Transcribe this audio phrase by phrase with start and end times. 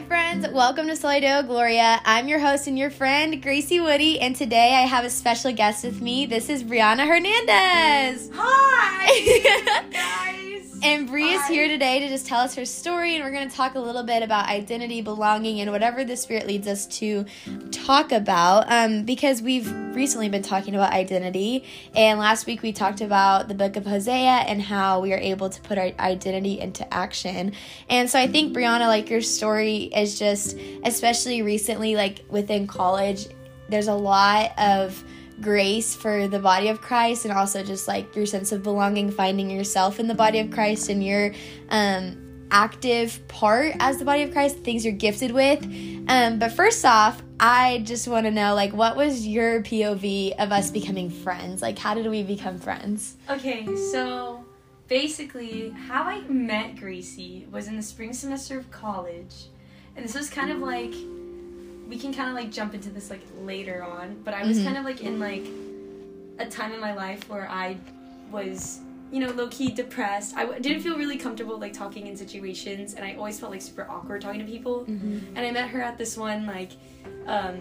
[0.00, 0.48] Hi, friends.
[0.48, 2.00] Welcome to Soli Deo Gloria.
[2.06, 5.84] I'm your host and your friend, Gracie Woody, and today I have a special guest
[5.84, 6.24] with me.
[6.24, 8.30] This is Brianna Hernandez.
[8.32, 10.39] Hi, guys.
[10.82, 13.54] And Bree is here today to just tell us her story, and we're going to
[13.54, 17.26] talk a little bit about identity, belonging, and whatever the Spirit leads us to
[17.70, 18.64] talk about.
[18.72, 23.54] Um, because we've recently been talking about identity, and last week we talked about the
[23.54, 27.52] book of Hosea and how we are able to put our identity into action.
[27.90, 33.26] And so I think, Brianna, like your story is just, especially recently, like within college,
[33.68, 35.04] there's a lot of
[35.40, 39.50] grace for the body of Christ and also just like your sense of belonging, finding
[39.50, 41.32] yourself in the body of Christ and your
[41.70, 45.64] um, active part as the body of Christ, things you're gifted with.
[46.08, 50.52] Um, but first off, I just want to know like what was your POV of
[50.52, 51.62] us becoming friends?
[51.62, 53.16] Like how did we become friends?
[53.28, 54.44] Okay, so
[54.88, 59.46] basically, how I met Gracie was in the spring semester of college,
[59.96, 60.92] and this was kind of like
[61.90, 64.64] we can kind of like jump into this like later on, but I was Mhm.
[64.64, 65.44] kind of like in like
[66.38, 67.76] a time in my life where I
[68.30, 68.80] was
[69.12, 70.36] you know low key depressed.
[70.36, 73.60] I w- didn't feel really comfortable like talking in situations, and I always felt like
[73.60, 74.84] super awkward talking to people.
[74.88, 75.36] Mm-hmm.
[75.36, 76.70] and I met her at this one like
[77.26, 77.56] um,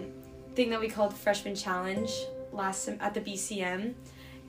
[0.56, 2.12] thing that we called freshman challenge
[2.54, 3.94] last sem- at the BCM,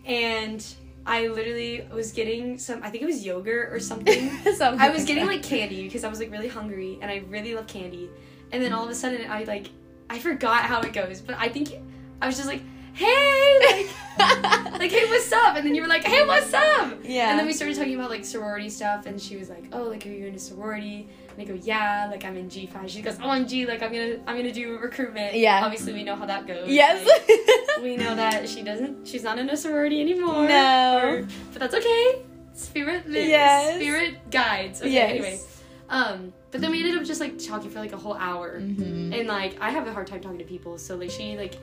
[0.04, 0.64] and
[1.06, 4.30] I literally was getting some I think it was yogurt or something.
[4.60, 7.66] I was getting like candy because I was like really hungry and I really love
[7.66, 8.10] candy,
[8.52, 9.68] and then all of a sudden I like
[10.08, 11.72] I forgot how it goes, but I think
[12.20, 13.58] I was just like hey
[14.18, 17.30] like like hey what's up and then you were like hey what's up yeah.
[17.30, 20.04] and then we started talking about like sorority stuff, and she was like, "Oh, like
[20.06, 22.90] are you in a sorority?" And I go, "Yeah, like I'm in G five.
[22.90, 25.64] She goes, "Oh, I'm G, like I'm gonna I'm gonna do recruitment." Yeah.
[25.64, 26.68] Obviously, we know how that goes.
[26.68, 27.06] yes.
[27.06, 29.06] Like, we know that she doesn't.
[29.06, 30.46] She's not in a sorority anymore.
[30.48, 31.00] No.
[31.02, 32.22] or- but that's okay.
[32.52, 33.08] Spirit.
[33.08, 33.28] lives.
[33.28, 33.76] Yes.
[33.76, 34.80] Spirit guides.
[34.82, 34.90] Okay.
[34.90, 35.10] Yes.
[35.10, 35.40] Anyway.
[35.88, 36.32] Um.
[36.50, 39.18] But then we ended up just like talking for like a whole hour, Mhm.
[39.18, 41.54] and like I have a hard time talking to people, so like she like.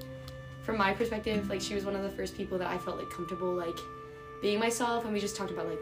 [0.64, 3.10] From my perspective, like she was one of the first people that I felt like
[3.10, 3.78] comfortable like
[4.42, 5.80] being myself, and we just talked about like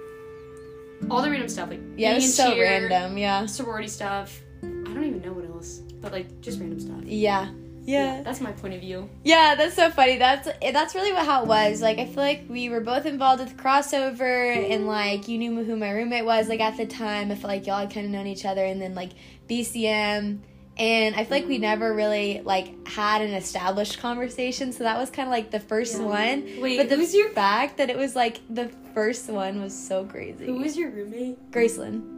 [1.10, 3.18] all the random stuff, like Yeah, being so cheer, random.
[3.18, 3.48] Yeah.
[3.48, 4.40] sorority stuff.
[4.62, 7.02] I don't even know what else, but like just random stuff.
[7.04, 7.50] Yeah.
[7.86, 8.22] Yeah.
[8.24, 9.10] that's my point of view.
[9.24, 10.18] Yeah, that's so funny.
[10.18, 11.82] That's eh, that's really what how it was.
[11.82, 15.76] Like I feel like we were both involved with crossover and like you knew who
[15.76, 17.32] my roommate was like at the time.
[17.32, 19.12] I feel like y'all had kind of known each other and then like
[19.50, 20.40] BCM
[20.78, 24.74] and I feel like we never really like had an established conversation.
[24.74, 26.06] So that was kind of like the first Yeah.
[26.06, 26.62] one.
[26.62, 30.06] Wait, but the who's your fact that it was like the first one was so
[30.06, 30.46] crazy.
[30.46, 31.52] who was your roommate?
[31.52, 32.15] Graceland?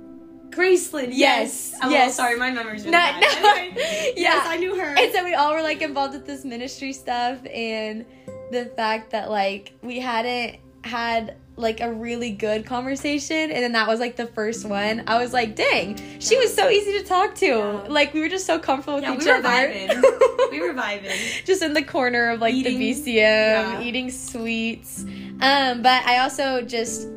[0.57, 1.09] Graceland.
[1.11, 2.15] Yes, Oh, yes.
[2.15, 3.21] sorry, my memory's really No, bad.
[3.21, 3.49] no.
[3.53, 3.73] Anyway,
[4.17, 4.33] Yeah.
[4.33, 4.95] Yes, I knew her.
[4.97, 8.05] And so we all were like involved with this ministry stuff and
[8.51, 13.87] the fact that like we hadn't had like a really good conversation and then that
[13.87, 15.03] was like the first one.
[15.07, 17.45] I was like, dang, she was so easy to talk to.
[17.47, 17.85] Yeah.
[17.89, 19.49] Like we were just so comfortable with Yeah, each we were other.
[19.49, 20.51] vibing.
[20.51, 21.45] we were vibing.
[21.45, 23.81] just in the corner of like Eating, the BCM, yeah.
[23.81, 25.03] eating sweets.
[25.41, 27.07] Um, but I also just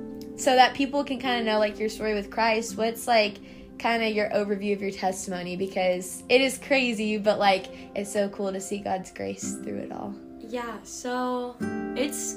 [0.40, 2.76] so that people can kind of know like your story with Christ.
[2.76, 3.38] What's like
[3.78, 8.28] kind of your overview of your testimony because it is crazy, but like it's so
[8.30, 10.14] cool to see God's grace through it all.
[10.40, 11.56] Yeah, so
[11.96, 12.36] it's.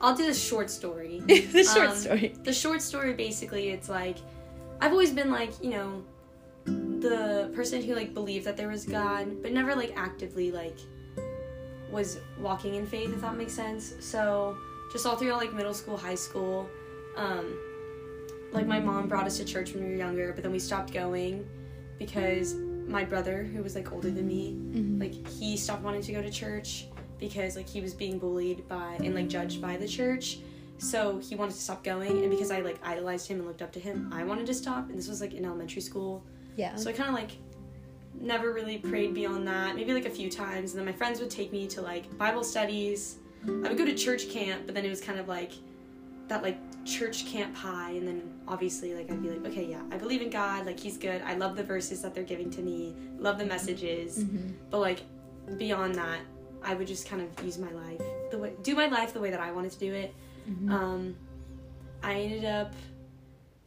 [0.00, 1.20] I'll do the short story.
[1.26, 2.34] the short Um, story.
[2.44, 4.18] the short story basically it's like
[4.82, 6.04] i've always been like you know
[7.00, 10.76] the person who like believed that there was god but never like actively like
[11.90, 14.54] was walking in faith if that makes sense so
[14.96, 16.66] just all through like middle school high school
[17.16, 17.58] um
[18.50, 20.90] like my mom brought us to church when we were younger but then we stopped
[20.90, 21.46] going
[21.98, 22.54] because
[22.88, 24.98] my brother who was like older than me Mhm.
[24.98, 26.86] like he stopped wanting to go to church
[27.18, 30.38] because like he was being bullied by and like judged by the church
[30.78, 33.72] so he wanted to stop going and because i like idolized him and looked up
[33.72, 36.24] to him i wanted to stop and this was like in elementary school
[36.56, 36.74] yeah.
[36.74, 37.32] so i kind of like
[38.18, 41.30] never really prayed beyond that maybe like a few times and then my friends would
[41.30, 44.90] take me to like bible studies i would go to church camp but then it
[44.90, 45.52] was kind of like
[46.28, 49.96] that like church camp high and then obviously like i'd be like okay yeah i
[49.96, 52.94] believe in god like he's good i love the verses that they're giving to me
[53.18, 54.52] love the messages Mhm.
[54.70, 55.02] but like
[55.58, 56.20] beyond that
[56.62, 58.00] i would just kind of use my life
[58.30, 60.14] the way do my life the way that i wanted to do it
[60.50, 60.70] Mhm.
[60.70, 61.16] um
[62.02, 62.72] i ended up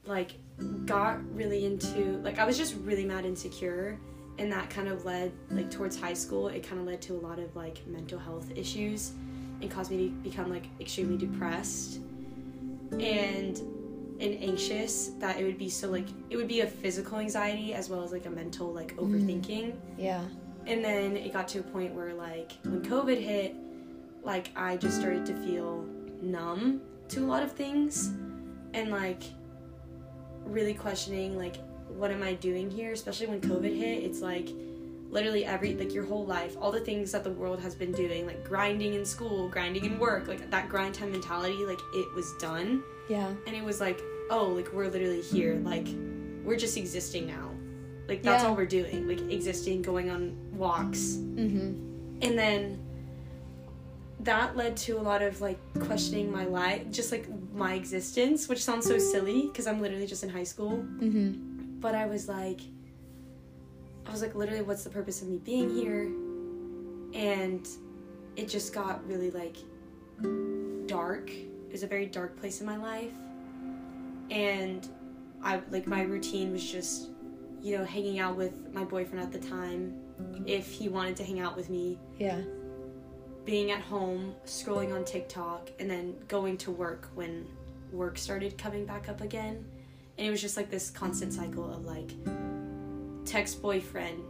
[0.06, 0.32] like
[0.86, 3.98] got really into like i was just really mad insecure
[4.38, 7.20] and that kind of led like towards high school it kind of led to a
[7.20, 9.12] lot of like mental health issues
[9.62, 12.00] and caused me to become like extremely depressed
[12.94, 13.60] and
[14.20, 17.90] and anxious that it would be so like it would be a physical anxiety as
[17.90, 19.08] well as like a mental like mm.
[19.08, 20.24] overthinking yeah.
[20.66, 23.56] and then it got to a point where like when covid hit
[24.24, 25.86] like i just started to feel
[26.22, 28.08] numb to a lot of things
[28.74, 29.24] and like
[30.46, 31.56] really questioning like
[32.00, 32.94] what am I doing here?
[32.94, 34.50] Especially when COVID hit, it's like
[35.10, 38.26] literally every like your whole life, all the things that the world has been doing,
[38.28, 42.32] like grinding in school, grinding in work, like that grind time mentality, like it was
[42.40, 42.84] done.
[43.10, 43.28] Yeah.
[43.48, 45.88] And it was like, oh, like we're literally here, like
[46.44, 47.50] we're just existing now.
[48.08, 48.50] Like that's Yeah.
[48.50, 51.18] all we're doing, like existing, going on walks.
[51.18, 52.22] Mm-hmm.
[52.22, 52.80] And then
[54.22, 58.64] that led to a lot of like questioning my life, just like my existence, which
[58.64, 60.72] sounds so silly because I'm literally just in high school.
[61.00, 61.80] Mm-hmm.
[61.80, 62.60] But I was like,
[64.10, 66.06] I was like, literally, what's the purpose of me being here?
[67.14, 67.68] And
[68.36, 69.56] it just got really like
[70.88, 71.30] dark.
[71.30, 73.14] It was a very dark place in my life.
[74.32, 74.90] And
[75.44, 77.10] I like my routine was just,
[77.62, 79.94] you know, hanging out with my boyfriend at the time
[80.48, 82.42] if he wanted to hang out with me Yeah.
[83.46, 87.46] being at home, scrolling on TikTok, and then going to work when
[87.92, 89.64] work started coming back up again.
[90.18, 92.12] And it was just like this constant cycle of like
[93.26, 94.22] text boyfriend,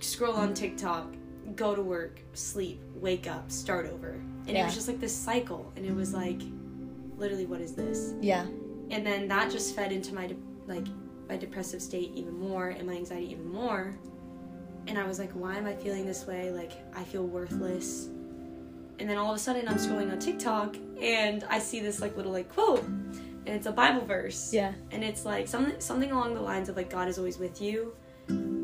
[0.00, 1.14] scroll on TikTok,
[1.56, 4.20] go to work, sleep, wake up, start over.
[4.46, 5.72] And it was just like this cycle.
[5.76, 6.40] And it was like,
[7.16, 8.14] literally, what is this?
[8.20, 8.46] Yeah.
[8.90, 10.36] and then that just fed into my de-
[10.66, 10.86] like
[11.28, 13.96] my depressive state even more and my anxiety even more
[14.86, 18.08] and i was like why am i feeling this way like i feel worthless
[18.98, 22.14] and then all of a sudden i'm scrolling on tiktok and i see this like
[22.16, 22.84] little like quote
[23.46, 24.72] and it's a bible verse Yeah.
[24.90, 27.92] and it's like something something along the lines of like god is always with you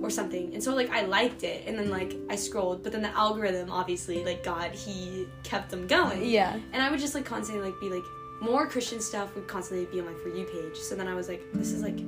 [0.03, 3.03] or something and so like i liked it and then like i scrolled but then
[3.03, 6.57] the algorithm obviously like god he kept them going Yeah.
[6.73, 8.05] and I would just like constantly like be like
[8.41, 10.77] more Christian stuff would constantly be on my for you page.
[10.77, 11.99] So then I was like, this is like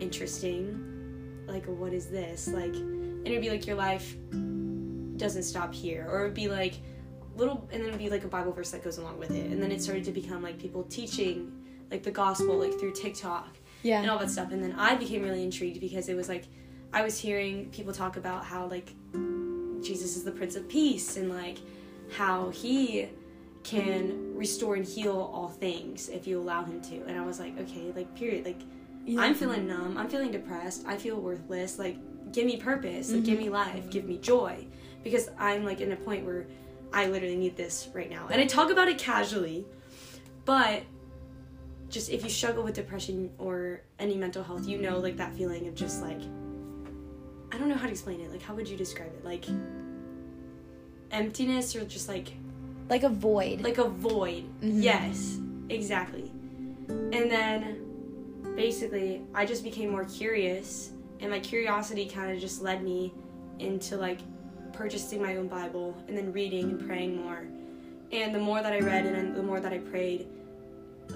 [0.00, 1.44] interesting.
[1.46, 2.48] Like what is this?
[2.48, 4.16] Like and it'd be like your life
[5.16, 6.08] doesn't stop here.
[6.10, 6.74] Or it'd be like
[7.36, 9.50] little and then it'd be like a Bible verse that goes along with it.
[9.50, 11.52] And then it started to become like people teaching
[11.90, 14.00] like the gospel like through TikTok Yeah.
[14.00, 14.52] and all that stuff.
[14.52, 16.44] And then I became really intrigued because it was like
[16.92, 18.94] I was hearing people talk about how like
[19.82, 21.58] Jesus is the Prince of Peace and like
[22.16, 23.08] how he
[23.62, 27.04] can restore and heal all things if you allow him to.
[27.06, 28.44] And I was like, okay, like period.
[28.44, 28.60] Like
[29.04, 29.20] Yeah.
[29.20, 31.78] I'm feeling numb, I'm feeling depressed, I feel worthless.
[31.78, 31.96] Like
[32.32, 33.46] give me purpose, like give mm-hmm.
[33.46, 34.66] me life, give me joy.
[35.02, 36.46] Because I'm like in a point where
[36.92, 38.28] I literally need this right now.
[38.30, 39.64] And I talk about it casually,
[40.44, 40.82] but
[41.90, 45.66] just if you struggle with depression or any mental health, you know like that feeling
[45.68, 46.20] of just like
[47.52, 48.30] I don't know how to explain it.
[48.30, 49.24] Like how would you describe it?
[49.24, 49.44] Like
[51.10, 52.32] emptiness or just like
[52.88, 53.60] like a void.
[53.60, 54.44] like a void.
[54.62, 54.82] Mhm.
[54.82, 55.38] Yes,
[55.68, 56.30] exactly.
[56.88, 60.90] And then basically, I just became more curious,
[61.20, 63.12] and my curiosity kind of just led me
[63.58, 64.20] into like
[64.72, 67.44] purchasing my own Bible and then reading and praying more.
[68.12, 70.26] And the more that I read and the more that I prayed,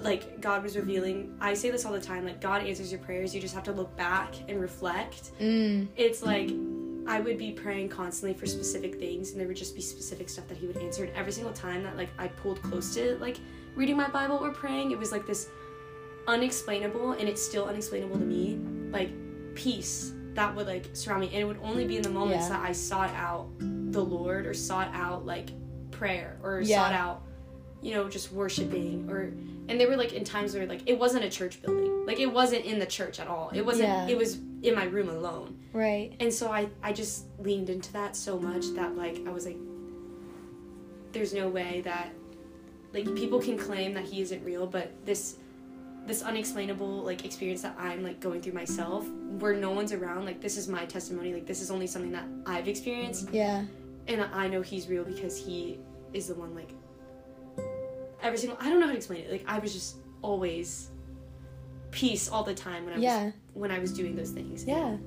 [0.01, 1.35] like God was revealing.
[1.39, 3.33] I say this all the time like, God answers your prayers.
[3.33, 5.87] You just have to look back and reflect mm.
[5.95, 6.51] it's like
[7.07, 10.47] I would be praying constantly for specific things, and there would just be specific stuff
[10.47, 11.03] that he would answer.
[11.03, 13.37] And every single time that like I pulled close to like
[13.75, 15.49] reading my Bible or praying, it was like this
[16.27, 18.59] unexplainable, and it's still unexplainable to me,
[18.91, 19.11] like
[19.53, 22.57] peace that would like surround me, and it would only be in the moments Yeah.
[22.57, 25.49] that I sought out the Lord or sought out like
[25.91, 26.81] prayer or Yeah.
[26.81, 27.23] sought out,
[27.85, 29.31] you know, just worshiping or.
[29.67, 32.31] And they were like in times where like it wasn't a church building, like it
[32.31, 33.49] wasn't in the church at all.
[33.53, 33.89] It wasn't.
[33.89, 34.07] Yeah.
[34.07, 36.13] It was in my room alone Right.
[36.19, 39.57] and so I, I just leaned into that so much that like i was like
[41.11, 42.09] there's no way that
[42.93, 45.35] like people can claim that he isn't real but this
[46.07, 49.07] this unexplainable like experience that i'm like going through myself
[49.39, 52.25] where no one's around like this is my testimony like this is only something that
[52.45, 53.63] i've experienced Yeah.
[54.07, 55.79] and i know he's real because he
[56.13, 56.69] is the one like
[58.25, 60.89] every single i don't know how to explain it like i was just always
[61.91, 64.97] peace all the time when i was when i was doing those things Yeah.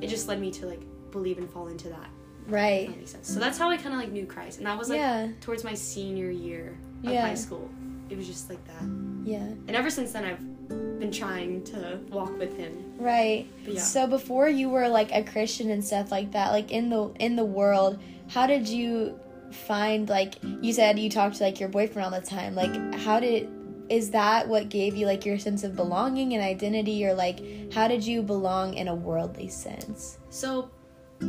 [0.00, 0.80] it just led me to like
[1.10, 2.08] believe and fall into that.
[2.48, 2.88] Right.
[2.88, 3.28] that makes sense.
[3.32, 5.28] So that's how I kind of like knew Christ, and that was like Yeah.
[5.40, 7.22] towards my senior year of Yeah.
[7.26, 7.68] high school.
[8.10, 8.82] It was just like that,
[9.24, 9.38] Yeah.
[9.38, 12.72] and ever since then I've been trying to walk with him.
[12.98, 13.46] Right.
[13.66, 13.80] Yeah.
[13.80, 17.36] So before you were like a Christian and stuff like that, like in the in
[17.36, 19.18] the world, how did you
[19.52, 22.54] find like you said you talked to like your boyfriend all the time.
[22.54, 23.48] Like how did
[23.88, 27.88] is that what gave you like your sense of belonging and identity or like how
[27.88, 30.18] did you belong in a worldly sense?
[30.30, 30.70] So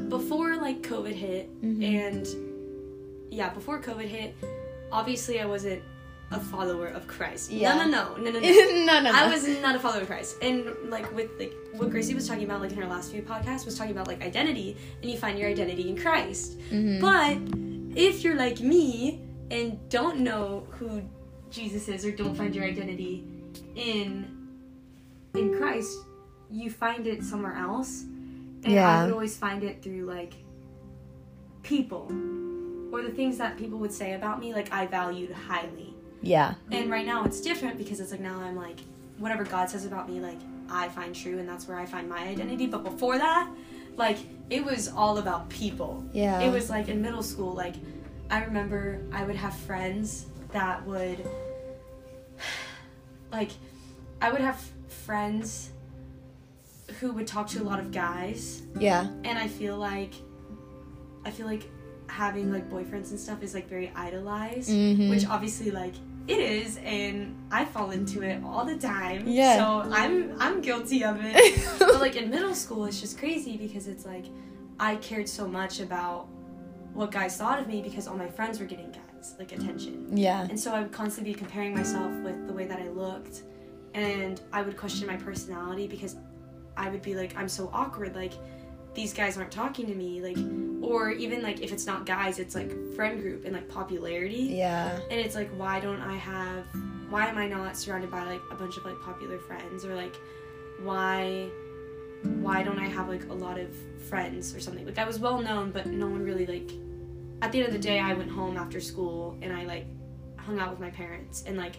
[0.10, 1.84] before like COVID hit, Mhm.
[1.84, 2.28] and
[3.34, 4.36] yeah, before COVID hit,
[4.92, 5.82] obviously I wasn't
[6.32, 7.50] a follower of Christ.
[7.52, 7.74] Yeah.
[7.76, 8.40] No, no, no, no, no, no.
[8.86, 9.12] no, no, no.
[9.12, 10.36] I was not a follower of Christ.
[10.44, 13.66] And like with like what Gracie was talking about like in her last few podcasts
[13.66, 16.60] was talking about like identity and you find your identity in Christ.
[16.72, 17.00] Mhm.
[17.02, 17.38] But
[17.96, 21.02] if you're like me and don't know who
[21.50, 23.24] Jesus is or don't find your identity
[23.76, 24.36] in
[25.36, 25.96] in Christ,
[26.52, 28.02] you find it somewhere else.
[28.02, 28.90] And Yeah.
[29.02, 30.34] I would always find it through like
[31.64, 32.12] people
[32.92, 35.94] or the things that people would say about me, like I valued highly.
[36.22, 36.56] Yeah.
[36.72, 38.80] And right now it's different because it's like now I'm like
[39.18, 42.20] whatever God says about me, like I find true and that's where I find my
[42.20, 42.68] identity.
[42.68, 43.50] But before that,
[43.98, 44.18] like
[44.50, 46.04] it was all about people.
[46.14, 46.40] Yeah.
[46.42, 47.76] It was like in middle school, like
[48.32, 51.20] I remember I would have friends that would
[53.32, 53.52] like
[54.22, 54.62] I would have
[55.06, 55.70] friends
[57.00, 59.08] who would talk to a lot of guys Yeah.
[59.24, 60.14] and I feel like
[61.26, 61.70] I feel like
[62.08, 65.10] having like boyfriends and stuff is like very idolized, Mhm.
[65.10, 65.94] which obviously like
[66.30, 69.28] it is, and I fall into it all the time.
[69.28, 69.58] Yeah.
[69.58, 71.60] So I'm I'm guilty of it.
[71.80, 74.26] but like in middle school, it's just crazy because it's like
[74.80, 76.28] I cared so much about
[76.94, 80.16] what guys thought of me because all my friends were getting guys like attention.
[80.16, 80.48] Yeah.
[80.50, 83.42] And so I would constantly be comparing myself with the way that I looked.
[83.94, 86.16] And I would question my personality because
[86.78, 88.16] I would be like, I'm so awkward.
[88.16, 88.34] Like,
[89.00, 90.22] these guys aren't talking to me.
[90.22, 90.38] Like,
[90.82, 94.56] or even like if it's not guys, it's like friend group and like popularity.
[94.58, 95.00] Yeah.
[95.10, 96.66] And it's like, why don't I have,
[97.10, 99.86] why am I not surrounded by like a bunch of like popular friends?
[99.86, 100.16] Or like,
[100.84, 101.48] why,
[102.24, 103.74] why don't I have like a lot of
[104.10, 104.86] friends or something?
[104.86, 106.70] Like, I was well known, but no one really like,
[107.42, 109.86] at the end of the day, I went home after school and I like
[110.36, 111.78] hung out with my parents and like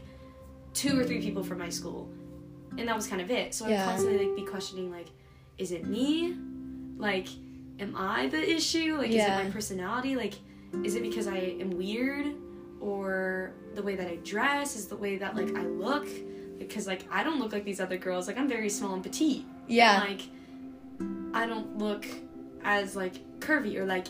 [0.73, 2.09] two or three people from my school.
[2.79, 3.53] And that was kind of it.
[3.53, 5.09] So I would constantly like be questioning like,
[5.59, 6.35] is it me?
[7.01, 7.29] Like,
[7.79, 8.97] am I the issue?
[8.99, 10.15] Like, is it my personality?
[10.15, 10.35] Like,
[10.85, 12.35] is it because I am weird?
[12.81, 14.77] Or the way that I dress?
[14.77, 16.07] Is the way that like I look?
[16.59, 18.27] Because like I don't look like these other girls.
[18.27, 19.45] Like I'm very small and petite.
[19.67, 20.01] Yeah.
[20.01, 20.23] Like
[21.35, 22.07] I don't look
[22.63, 24.09] as like curvy or like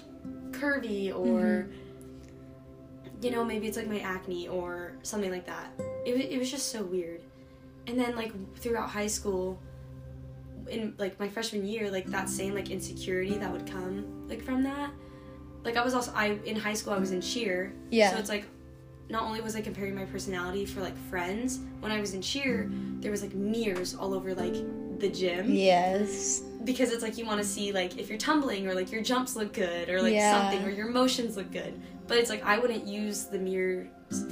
[0.51, 3.25] curvy or mm-hmm.
[3.25, 5.73] you know maybe it's like my acne or something like that.
[6.05, 7.23] It it was just so weird.
[7.87, 9.61] And then like throughout high school
[10.71, 14.63] in like my freshman year like that same like insecurity that would come like from
[14.63, 14.91] that
[15.65, 18.11] like I was also I in high school I was in cheer Yeah.
[18.11, 18.47] so it's like
[19.09, 22.71] not only was I comparing my personality for like friends when I was in cheer
[23.01, 24.55] there was like mirrors all over like
[25.01, 26.43] the gym Yes.
[26.65, 29.35] because it's like you want to see like if you're tumbling or like your jumps
[29.37, 30.41] look good or like Yeah.
[30.41, 33.89] something or your motions look good but it's like i wouldn't use the mirror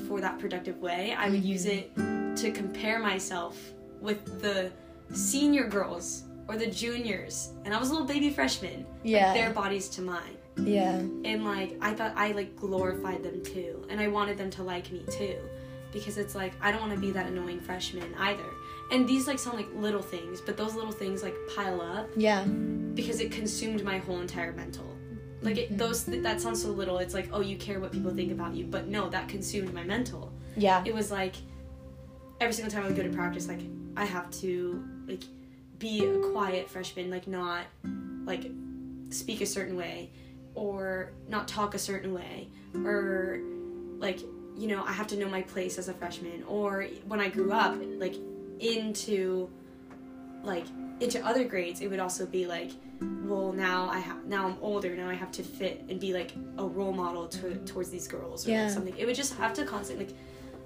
[0.07, 2.33] for that productive way i would use mm-hmm.
[2.33, 3.57] it to compare myself
[4.01, 4.71] with the
[5.13, 9.27] senior girls or the juniors and i was a little baby freshman Yeah.
[9.33, 10.95] like their bodies to mine Yeah.
[10.97, 14.91] and like i thought i like glorified them too and i wanted them to like
[14.91, 15.37] me too
[15.93, 18.45] because it's like i don't want to be that annoying freshman either
[18.93, 22.43] and these like sound like little things but those little things like pile up Yeah.
[22.45, 24.87] because it consumed my whole entire mental.
[25.43, 25.77] Like it, Mm-hmm.
[25.77, 26.99] those that sounds so little.
[26.99, 29.85] It's like oh you care what people think about you, but no, that consumed my
[29.85, 30.33] mental.
[30.57, 30.83] Yeah.
[30.85, 31.35] It was like
[32.41, 33.61] every single time I would go to practice, like
[33.97, 35.23] I have to like
[35.79, 37.65] be a quiet freshman, like not
[38.25, 38.51] like
[39.11, 40.11] speak a certain way
[40.55, 42.49] or not talk a certain way
[42.85, 43.39] or
[43.99, 44.21] like
[44.57, 47.53] you know I have to know my place as a freshman or when I grew
[47.53, 48.17] up like
[48.61, 49.49] into
[50.43, 50.65] like
[51.01, 52.73] into other grades it would also be like
[53.25, 56.33] well now I have now I'm older now I have to fit and be like
[56.59, 58.65] a role model to, towards these girls or Yeah.
[58.65, 60.15] like something it would just have to constantly like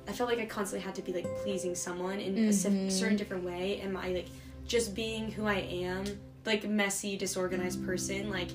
[0.09, 2.91] I felt like I constantly had to be like pleasing someone in a cer- Mhm.
[2.91, 4.27] certain different way and my like
[4.67, 6.05] just being who I am
[6.47, 8.49] like messy disorganized person like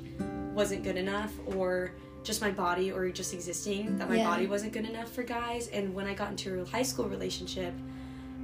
[0.54, 1.92] wasn't good enough or
[2.24, 4.28] just my body or just existing that my Yeah.
[4.30, 7.74] body wasn't good enough for guys and when I got into a high school relationship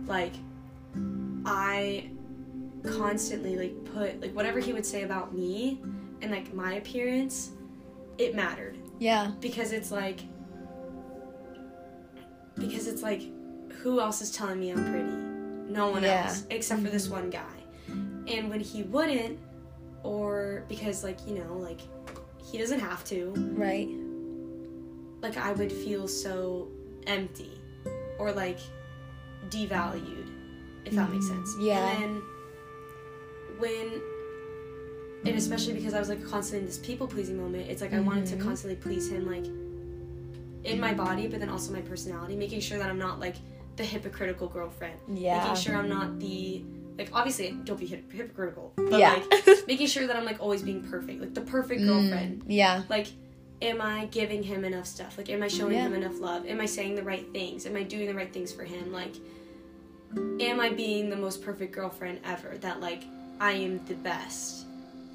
[0.05, 0.33] like
[1.45, 2.09] I
[2.83, 5.81] constantly like put like whatever he would say about me
[6.21, 7.51] and like my appearance
[8.17, 9.31] it mattered Yeah.
[9.41, 10.21] because it's like
[12.55, 13.23] because it's like
[13.81, 15.22] who else is telling me I'm pretty?
[15.73, 16.25] No one Yeah.
[16.27, 17.57] else except for this one guy.
[18.27, 19.39] And when he wouldn't
[20.03, 21.79] or because like, you know, like
[22.37, 23.89] he doesn't have to, Right.
[25.21, 26.67] like I would feel so
[27.07, 27.51] empty
[28.19, 28.59] or like
[29.49, 30.27] devalued,
[30.85, 31.49] if that makes sense.
[31.55, 31.91] Mm, yeah.
[32.03, 32.21] And then
[33.59, 34.01] when
[35.25, 37.99] and especially because I was like constantly in this people pleasing moment, it's like I
[38.01, 38.41] wanted to Mhm.
[38.41, 39.45] constantly please him like
[40.65, 43.35] in my body but then also my personality, making sure that I'm not like
[43.75, 44.99] the hypocritical girlfriend.
[45.13, 45.39] Yeah.
[45.39, 46.63] Making sure I'm not the
[46.97, 49.21] like obviously don't be hip- hypocritical, but Yeah.
[49.31, 52.83] like making sure that I'm like always being perfect, like the perfect girlfriend Mm, yeah.
[52.89, 53.07] like
[53.61, 55.83] am i giving him enough stuff like am i showing Yeah.
[55.87, 58.51] him enough love am i saying the right things am i doing the right things
[58.51, 59.13] for him like
[60.41, 63.03] am i being the most perfect girlfriend ever that like
[63.39, 64.65] i am the best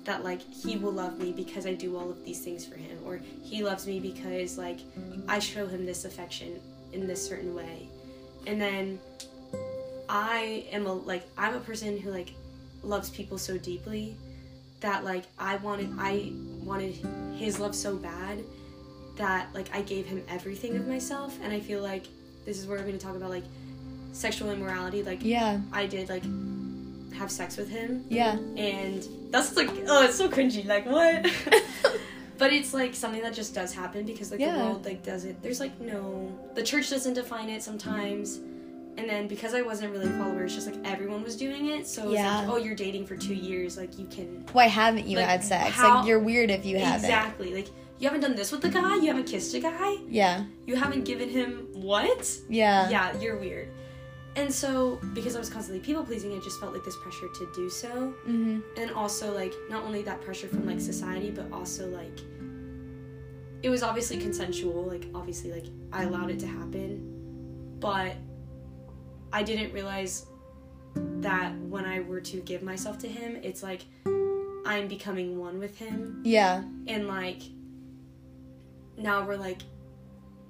[0.04, 2.96] that like he will love me because i do all of these things for him
[3.04, 4.78] or he loves me because like
[5.28, 6.58] i show him this affection
[6.94, 7.86] in this certain way
[8.46, 8.98] and then
[10.08, 12.32] i am a like i'm a person who like
[12.82, 14.16] loves people so deeply
[14.80, 16.94] that like I wanted I wanted
[17.36, 18.44] his love so bad
[19.16, 21.36] that like I gave him everything of myself.
[21.42, 22.06] And I feel like
[22.44, 23.44] this is where we're going to talk about like
[24.12, 25.02] sexual immorality.
[25.02, 25.58] Like Yeah.
[25.72, 26.22] I did like
[27.14, 28.04] have sex with him.
[28.08, 28.38] Yeah.
[28.56, 30.64] and that's like oh it's so cringy.
[30.64, 31.26] Like what
[32.38, 34.56] but it's like something that just does happen because like Yeah.
[34.56, 38.36] the world like doesn't there's like no the church doesn't define it sometimes
[38.96, 41.86] and then because I wasn't really a follower it's just like everyone was doing it
[41.86, 42.38] so it's Yeah.
[42.40, 45.44] like oh you're dating for two years like you can Why haven't you Like, had
[45.44, 45.74] sex?
[45.74, 47.04] how- like you're weird if you haven't.
[47.04, 47.68] exactly like
[48.00, 50.44] you haven't done this with the guy you haven't kissed a guy Yeah.
[50.66, 52.88] you haven't given him what Yeah.
[52.90, 53.68] yeah you're weird
[54.38, 57.48] and so because I was constantly people pleasing I just felt like this pressure to
[57.54, 58.62] do so Mhm.
[58.76, 62.18] and also like not only that pressure from like society but also like
[63.62, 66.90] it was obviously consensual like obviously like i allowed it to happen
[67.80, 68.12] but
[69.32, 70.26] i didn't realize
[70.94, 73.82] that when i were to give myself to him it's like
[74.64, 76.62] i'm becoming one with him Yeah.
[76.86, 77.42] and like
[78.96, 79.62] now we're like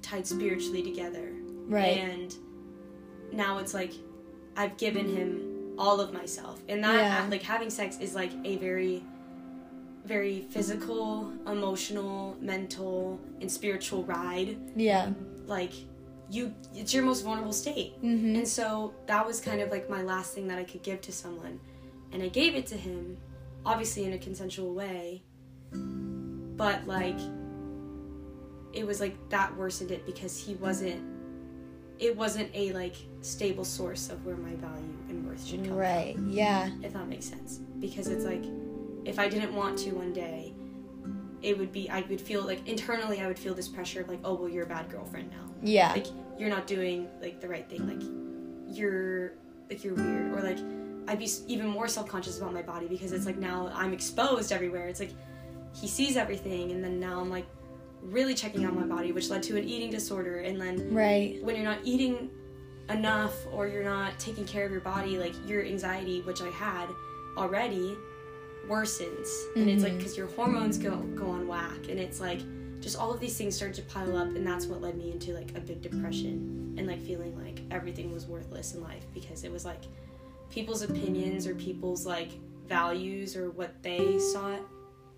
[0.02, 1.33] tied spiritually together
[1.66, 1.99] Right.
[1.99, 2.35] and
[3.32, 3.92] now it's like
[4.56, 6.61] I've given him all of myself.
[6.68, 7.26] And that Yeah.
[7.30, 9.02] like having sex is like a very
[10.04, 14.56] very physical, emotional, mental, and spiritual ride.
[14.75, 15.12] yeah.
[15.47, 15.73] Like
[16.30, 18.00] you it's your most vulnerable state.
[18.02, 18.37] Mhm.
[18.37, 21.12] And so that was kind of like my last thing that I could give to
[21.12, 21.61] someone.
[22.12, 23.18] And I gave it to him,
[23.66, 25.23] obviously in a consensual way.
[25.73, 27.18] But like
[28.73, 31.02] it was like that worsened it because he wasn't
[31.99, 36.17] it wasn't a like stable source of where my value and worth should come Right.
[36.26, 36.71] Yeah.
[36.83, 37.59] if that makes sense.
[37.81, 38.45] Because it's like
[39.05, 40.52] if I didn't want to one day,
[41.43, 44.21] it would be I would feel like internally I would feel this pressure of like,
[44.25, 45.93] oh well you're a bad girlfriend now Yeah.
[45.93, 46.07] like
[46.38, 49.33] you're not doing like the right thing like you're
[49.71, 50.59] like you're weird or like
[51.09, 54.88] i'd be even more self-conscious about my body because it's like now i'm exposed everywhere
[54.88, 55.11] it's like
[55.75, 57.46] he sees everything and then now i'm like
[58.11, 60.40] really checking out my body which led to an eating disorder.
[60.40, 61.42] And then right.
[61.42, 62.31] when you're not eating
[62.88, 66.88] enough or you're not taking care of your body like your anxiety which i had
[67.37, 67.94] already
[68.68, 69.29] worsens.
[69.57, 69.99] And it's like mm-hmm.
[69.99, 71.88] because your hormones go go on whack.
[71.88, 72.40] And it's like
[72.81, 74.29] just all of these things started to pile up.
[74.29, 78.12] And that's what led me into like a big depression and like feeling like everything
[78.12, 79.83] was worthless in life because it was like
[80.51, 82.31] people's opinions or people's like
[82.66, 84.57] values or what they saw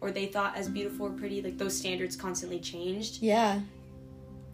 [0.01, 3.61] or they thought as beautiful or pretty like those standards constantly changed Yeah.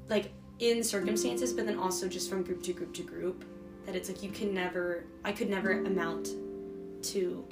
[0.09, 3.44] like in circumstances but then also just from group to group to group
[3.85, 6.30] that it's like you can never i could never amount
[7.02, 7.44] to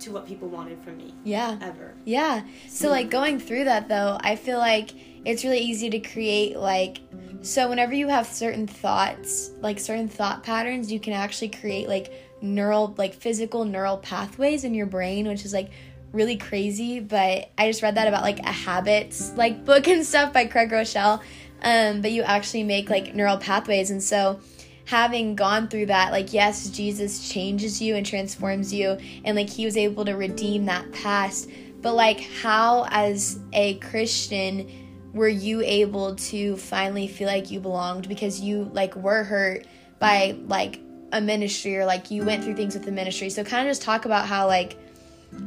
[0.00, 1.58] to what people wanted from me Yeah.
[1.60, 2.42] ever Yeah.
[2.68, 2.92] So hmm.
[2.92, 4.90] like going through that though, I feel like
[5.24, 7.00] it's really easy to create like
[7.42, 12.12] so whenever you have certain thoughts, like certain thought patterns, you can actually create like
[12.40, 15.70] neural like physical neural pathways in your brain, which is like
[16.12, 20.32] really crazy, but I just read that about like a habits like book and stuff
[20.32, 21.20] by Craig Groeschel.
[21.62, 24.40] Um but you actually make like neural pathways and so
[24.88, 29.66] having gone through that, like, yes, Jesus changes you and transforms you, and like, he
[29.66, 31.50] was able to redeem that past.
[31.82, 34.66] But, like, how, as a Christian,
[35.12, 39.66] were you able to finally feel like you belonged because you, like, were hurt
[39.98, 40.80] by, like,
[41.12, 43.28] a ministry or, like, you went through things with the ministry?
[43.28, 44.78] So, kind of just talk about how, like,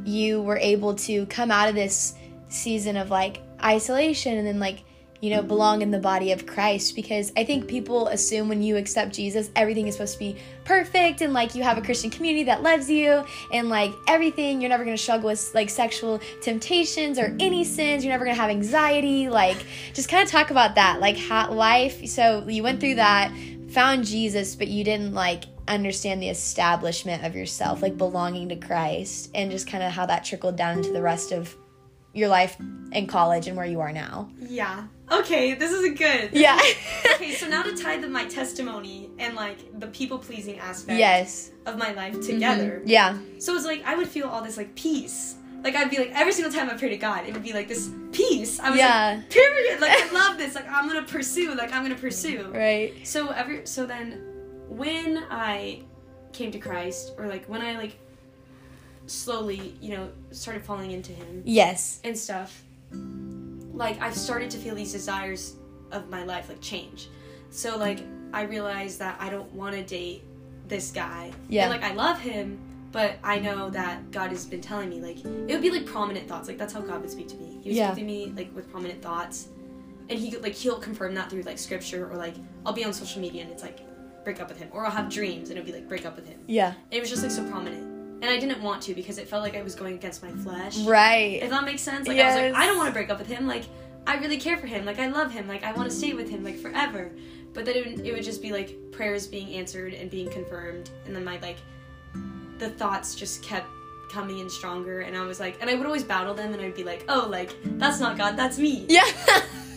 [0.05, 2.15] you were able to come out of this
[2.49, 4.83] season of, like, isolation and then, like,
[5.21, 8.75] you know, belong in the body of Christ because I think people assume when you
[8.75, 12.43] accept Jesus, everything is supposed to be perfect and like you have a Christian community
[12.45, 14.61] that loves you and like everything.
[14.61, 18.03] You're never going to struggle with like sexual temptations or any sins.
[18.03, 19.29] You're never going to have anxiety.
[19.29, 19.63] Like,
[19.93, 20.99] just kind of talk about that.
[20.99, 22.07] Like, how life.
[22.07, 23.31] So, you went through that,
[23.69, 29.29] found Jesus, but you didn't like understand the establishment of yourself, like belonging to Christ,
[29.35, 31.55] and just kind of how that trickled down into the rest of
[32.13, 32.57] your life
[32.91, 34.29] in college and where you are now.
[34.37, 36.59] yeah okay this is a good Yeah.
[37.15, 41.51] okay so now to tie the, my testimony and like the people pleasing aspect yes.
[41.65, 42.21] of my life mm-hmm.
[42.33, 43.17] together Yeah.
[43.39, 46.33] so it's like i would feel all this like peace like i'd be like every
[46.33, 49.15] single time i pray to god it would be like this peace i was Yeah.
[49.17, 52.93] like period like i love this like i'm gonna pursue like i'm gonna pursue Right.
[53.07, 54.21] so every so then
[54.71, 55.81] when i
[56.31, 57.97] came to christ or like when i like
[59.05, 61.99] slowly you know started falling into him Yes.
[62.03, 62.63] and stuff
[63.73, 65.55] like i've started to feel these desires
[65.91, 67.09] of my life like change
[67.49, 67.99] so like
[68.31, 70.23] i realized that i don't want to date
[70.67, 71.63] this guy Yeah.
[71.63, 72.57] and like i love him
[72.93, 76.29] but i know that god has been telling me like it would be like prominent
[76.29, 77.91] thoughts like that's how god would speak to me he would Yeah.
[77.91, 79.49] speak to me like with prominent thoughts
[80.09, 82.93] and he could like he'll confirm that through like scripture or like i'll be on
[82.93, 83.79] social media and it's like
[84.23, 86.27] break up with him or i'll have dreams and it'll be like break up with
[86.27, 86.67] him Yeah.
[86.67, 87.89] and it was just like so prominent
[88.21, 90.77] and I didn't want to because it felt like I was going against my flesh.
[90.81, 91.41] Right.
[91.41, 92.07] If that makes sense.
[92.07, 93.47] Like I was like, I don't want to break up with him.
[93.47, 93.63] Like
[94.05, 94.85] I really care for him.
[94.85, 95.47] Like I love him.
[95.47, 97.11] Like I want to stay with him like forever.
[97.55, 100.91] But then it would, it would just be like prayers being answered and being confirmed,
[101.07, 101.57] and then my like
[102.59, 103.65] the thoughts just kept
[104.11, 106.75] coming in stronger, and I was like, and I would always battle them, and I'd
[106.75, 108.85] be like, oh, like that's not God, that's me.
[108.87, 109.03] Yeah.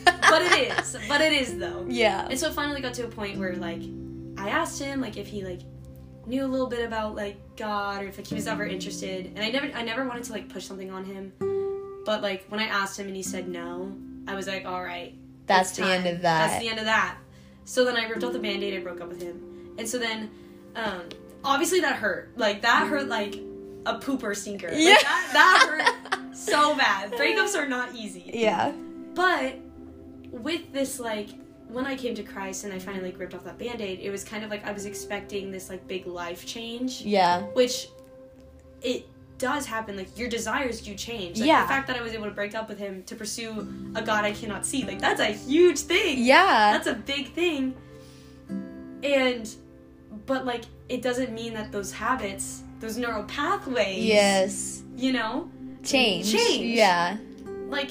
[0.04, 0.96] But it is.
[1.08, 1.86] But it is though.
[1.88, 2.26] Yeah.
[2.28, 3.80] And so it finally got to a point where like
[4.44, 5.60] I asked him like if he like
[6.26, 9.26] knew a little bit about like God or if like he was ever interested.
[9.26, 11.32] And I never I never wanted to like push something on him.
[12.04, 13.96] But like when I asked him and he said no,
[14.28, 15.14] I was like, all right.
[15.46, 16.48] That's the end of that.
[16.48, 17.18] That's the end of that.
[17.64, 19.74] So then I ripped off the band-aid and broke up with him.
[19.78, 20.30] And so then
[20.76, 21.02] um
[21.42, 22.36] obviously that hurt.
[22.36, 23.36] Like that hurt like
[23.86, 24.68] a pooper stinker.
[24.68, 24.96] Like, Yeah.
[25.02, 27.12] that, that hurt so bad.
[27.12, 28.30] Breakups are not easy.
[28.32, 28.72] Yeah.
[29.14, 29.56] But
[30.30, 31.28] with this, like,
[31.74, 34.22] when I came to Christ and I finally like ripped off that band-aid, it was
[34.22, 37.02] kind of like I was expecting this like big life change.
[37.02, 37.42] Yeah.
[37.52, 37.88] Which
[38.80, 39.06] it
[39.38, 39.96] does happen.
[39.96, 41.40] Like your desires do change.
[41.40, 41.62] Like, Yeah.
[41.62, 44.24] The fact that I was able to break up with him to pursue a God
[44.24, 46.22] I cannot see, like that's a huge thing.
[46.22, 46.72] Yeah.
[46.72, 47.74] That's a big thing.
[49.02, 49.52] And
[50.26, 54.82] but like it doesn't mean that those habits, those neural pathways, yes.
[54.96, 55.50] you know,
[55.82, 56.32] Change.
[56.32, 56.76] Change.
[56.76, 57.18] Yeah.
[57.68, 57.90] like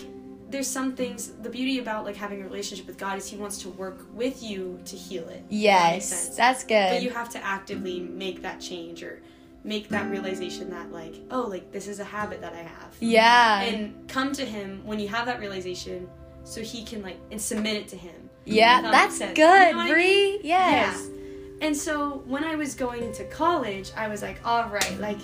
[0.54, 3.58] there's some things the beauty about like having a relationship with god is he wants
[3.58, 6.36] to work with you to heal it If that Yes.
[6.38, 6.89] That's good.
[6.92, 9.22] but you have to actively make that change or
[9.66, 13.62] make that realization that like oh like this is a habit that i have yeah.
[13.62, 16.08] and come to him when you have that realization
[16.44, 18.82] so he can like and submit it to him yeah.
[18.82, 19.30] That's good.
[19.30, 20.39] You know what I Bree.
[20.44, 21.08] Yes.
[21.08, 21.68] yeah.
[21.68, 25.20] And so when I was going into college, I was like, all right, like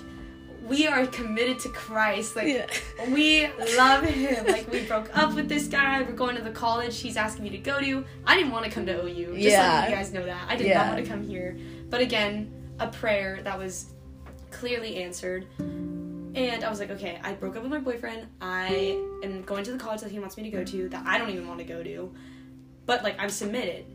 [0.68, 2.36] we are committed to Christ.
[2.36, 2.66] Like Yeah.
[3.10, 4.46] we love him.
[4.46, 6.02] Like we broke up with this guy.
[6.02, 8.06] We're going to the college he's asking me to go to.
[8.26, 9.34] I didn't want to come to OU.
[9.36, 9.72] Just Yeah.
[9.74, 10.46] letting you guys know that.
[10.50, 10.80] I did Yeah.
[10.84, 11.58] not want to come here.
[11.90, 13.88] But again, a prayer that was
[14.52, 15.46] clearly answered.
[15.60, 18.28] And I was like, okay, I broke up with my boyfriend.
[18.40, 21.18] I am going to the college that he wants me to go to that I
[21.18, 22.14] don't even want to go to.
[22.86, 23.86] But like I'm submitted.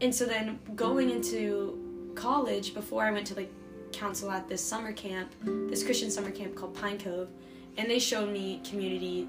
[0.00, 3.50] And so then going into college before I went to like
[3.98, 5.32] counsel at this summer camp,
[5.68, 7.28] this Christian summer camp called Pine Cove,
[7.76, 9.28] and they showed me community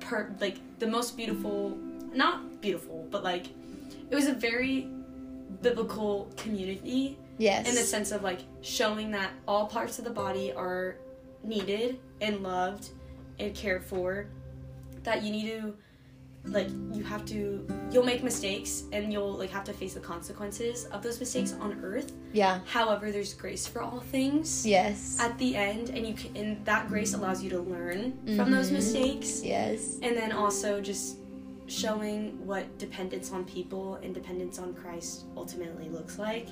[0.00, 1.76] per like the most beautiful
[2.12, 3.46] not beautiful, but like
[4.10, 4.88] it was a very
[5.62, 7.68] biblical community Yes.
[7.68, 10.96] in the sense of like showing that all parts of the body are
[11.44, 12.90] needed and loved
[13.38, 14.26] and cared for
[15.04, 15.76] that you need to
[16.50, 20.86] like you have to you'll make mistakes and you'll like have to face the consequences
[20.86, 22.60] of those mistakes on earth yeah.
[22.66, 25.18] however there's grace for all things Yes.
[25.20, 28.70] at the end and you can and that grace allows you to learn from those
[28.70, 28.74] Mhm.
[28.74, 29.98] mistakes yes.
[30.02, 31.16] and then also just
[31.66, 36.48] showing what dependence on people and dependence on Christ ultimately looks like.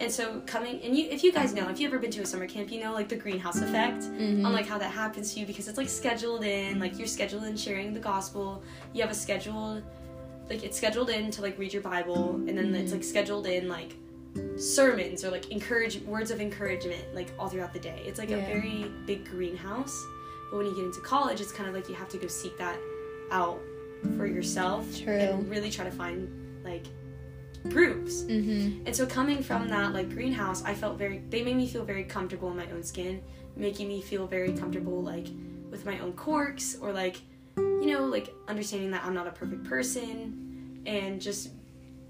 [0.00, 2.26] And so coming and you if you guys know, if you've ever been to a
[2.26, 4.44] summer camp, you know like the greenhouse effect Mhm.
[4.44, 7.44] on like how that happens to you because it's like scheduled in, like you're scheduled
[7.44, 8.62] in sharing the gospel.
[8.92, 9.82] You have a scheduled
[10.50, 12.96] like it's scheduled in to like read your Bible and then it's Mhm.
[12.96, 13.92] like scheduled in like
[14.56, 18.02] sermons or like encourage words of encouragement like all throughout the day.
[18.04, 19.96] It's like a very big greenhouse.
[20.50, 22.58] But when you get into college, it's kind of like you have to go seek
[22.58, 22.76] that
[23.30, 23.60] out
[24.16, 25.14] for yourself True.
[25.14, 26.28] and really try to find
[26.64, 26.84] like
[27.70, 28.22] groups.
[28.22, 28.86] Mm-hmm.
[28.86, 32.04] And so coming from that like greenhouse, I felt very they made me feel very
[32.04, 33.22] comfortable in my own skin,
[33.56, 35.26] making me feel very comfortable like
[35.70, 37.20] with my own quirks or like
[37.56, 41.50] you know, like understanding that I'm not a perfect person and just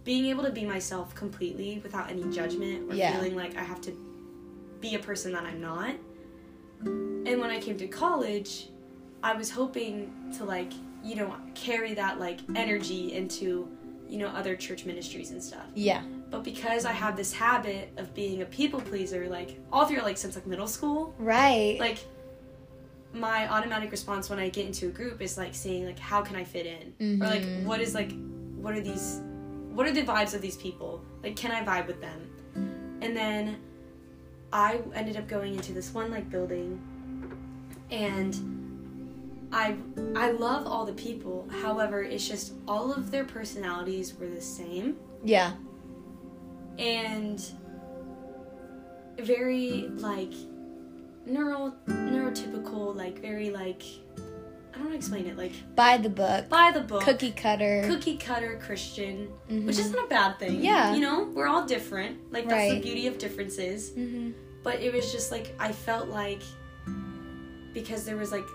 [0.04, 3.12] being able to be myself completely without any judgment or Yeah.
[3.14, 3.92] feeling like I have to
[4.80, 5.94] be a person that I'm not.
[6.84, 8.68] And when I came to college,
[9.22, 13.68] I was hoping to like, you know, carry that like energy into,
[14.14, 15.66] you know, other church ministries and stuff.
[15.74, 16.00] Yeah.
[16.30, 20.16] But because I have this habit of being a people pleaser, like all through like
[20.16, 21.76] since like middle school, Right.
[21.80, 21.98] like
[23.12, 26.36] my automatic response when I get into a group is like saying like how can
[26.36, 27.20] I fit in?
[27.20, 27.64] Or like Mhm.
[27.64, 28.12] what is like
[28.56, 29.20] what are these
[29.72, 31.02] what are the vibes of these people?
[31.24, 32.20] Like can I vibe with them?
[33.02, 33.56] And then
[34.52, 36.80] I ended up going into this one like building
[37.90, 38.32] and
[39.54, 39.76] I
[40.16, 41.48] I love all the people.
[41.62, 45.52] However, it's just all of their personalities were the same yeah.
[46.78, 47.40] and
[49.18, 50.32] very like
[51.26, 53.82] neuro neurotypical like very like
[54.74, 56.48] I don't explain it like By the book.
[56.48, 57.84] by the book Cookie cutter.
[57.86, 59.66] cookie cutter Christian Mhm.
[59.66, 60.94] which isn't a bad thing Yeah.
[60.94, 64.32] you know we're all different like that's the beauty of differences Mm-hmm.
[64.64, 66.42] but it was just like I felt like
[67.72, 68.46] because there was like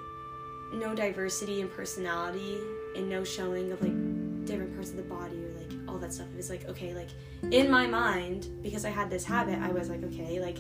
[0.73, 2.58] no diversity in personality
[2.95, 6.27] and no showing of like different parts of the body or like all that stuff.
[6.34, 7.10] It was like okay, like
[7.51, 10.58] in my mind because I had this habit, I was like okay, like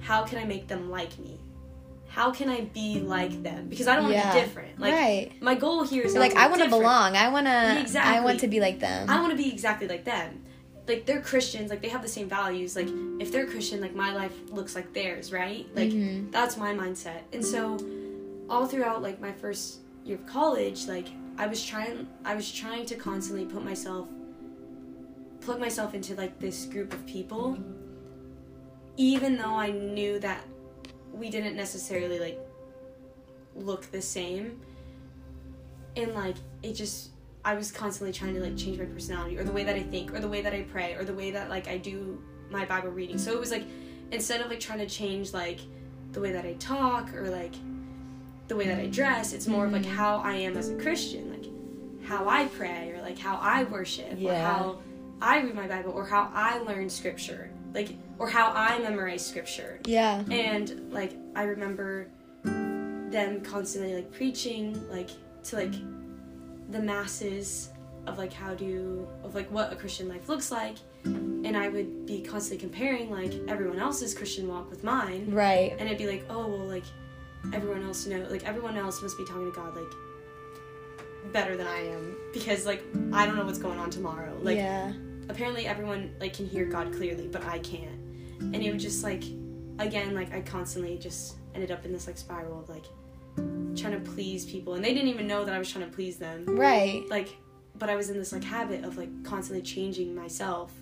[0.00, 1.38] how can I make them like me?
[2.10, 3.68] how can I be like them?
[3.68, 4.32] Because I don't want to Yeah.
[4.34, 4.80] be different.
[4.80, 5.30] Like right.
[5.42, 7.16] my goal here is like I want to belong.
[7.16, 7.80] I want to.
[7.80, 8.16] exactly.
[8.16, 9.10] I want to be like them.
[9.10, 10.42] I want to be exactly like them.
[10.88, 12.74] Like they're Christians, like they have the same values.
[12.74, 12.88] Like
[13.20, 15.66] if they're Christian, like my life looks like theirs, right?
[15.76, 16.32] Like Mhm.
[16.32, 17.20] that's my mindset.
[17.34, 17.76] And so
[18.48, 22.86] all throughout like my first year of college, like I was trying I was trying
[22.86, 24.08] to constantly put myself
[25.40, 27.56] plug myself into like this group of people
[28.96, 30.44] even though I knew that
[31.12, 32.38] we didn't necessarily like
[33.54, 34.60] look the same
[35.96, 37.10] and like it just
[37.44, 40.12] I was constantly trying to like change my personality or the way that I think
[40.12, 42.90] or the way that I pray or the way that like I do my Bible
[42.90, 43.18] reading.
[43.18, 43.64] So it was like
[44.10, 45.60] instead of like trying to change like
[46.12, 47.54] the way that I talk or like
[48.48, 49.94] the way that I dress, it's more of like Mhm.
[49.94, 54.12] how I am as a Christian, like how I pray or like how I worship
[54.22, 54.78] or how
[55.20, 57.50] I read my Bible or how I learn scripture.
[57.74, 59.78] Like or how I memorize scripture.
[59.84, 60.22] yeah.
[60.30, 62.08] And like I remember
[62.44, 65.10] them constantly like preaching like
[65.44, 65.72] to like
[66.70, 67.70] the masses
[68.06, 70.76] of like how do of like what a Christian life looks like.
[71.04, 75.26] And I would be constantly comparing like everyone else's Christian walk with mine.
[75.30, 75.72] Right.
[75.78, 76.84] And it'd be like, oh well like
[77.52, 79.92] everyone else know like everyone else must be talking to God like
[81.32, 82.82] better than I am because like
[83.12, 84.36] I don't know what's going on tomorrow.
[84.40, 84.92] Like yeah.
[85.28, 88.00] apparently everyone like can hear God clearly, but I can't.
[88.40, 89.24] And it was just like
[89.78, 92.84] again like I constantly just ended up in this like spiral of like
[93.76, 96.16] trying to please people and they didn't even know that I was trying to please
[96.16, 96.44] them.
[96.46, 97.08] Right.
[97.08, 97.36] Like
[97.78, 100.72] but I was in this like habit of like constantly changing myself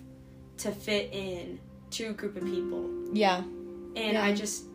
[0.57, 1.59] to fit in
[1.91, 2.89] to a group of people.
[3.13, 3.37] Yeah.
[3.37, 4.23] And Yeah.
[4.23, 4.65] I just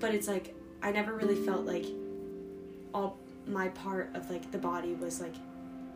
[0.00, 0.53] but it's like
[0.84, 1.86] I never really felt like
[2.92, 3.16] all
[3.46, 5.34] my part of like the body was like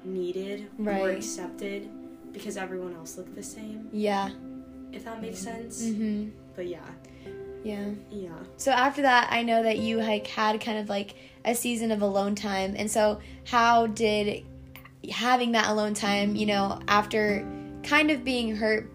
[0.05, 1.89] needed or accepted
[2.33, 4.31] because everyone else looked the same Yeah.
[4.93, 5.83] if that makes sense.
[5.85, 6.31] Mhm.
[6.57, 6.79] But yeah,
[7.63, 7.91] Yeah.
[8.11, 8.31] yeah.
[8.57, 12.01] So after that, I know that you like had kind of like a season of
[12.03, 14.45] alone time, and so how did
[15.11, 17.47] having that alone time, you know, after
[17.83, 18.91] kind of being hurt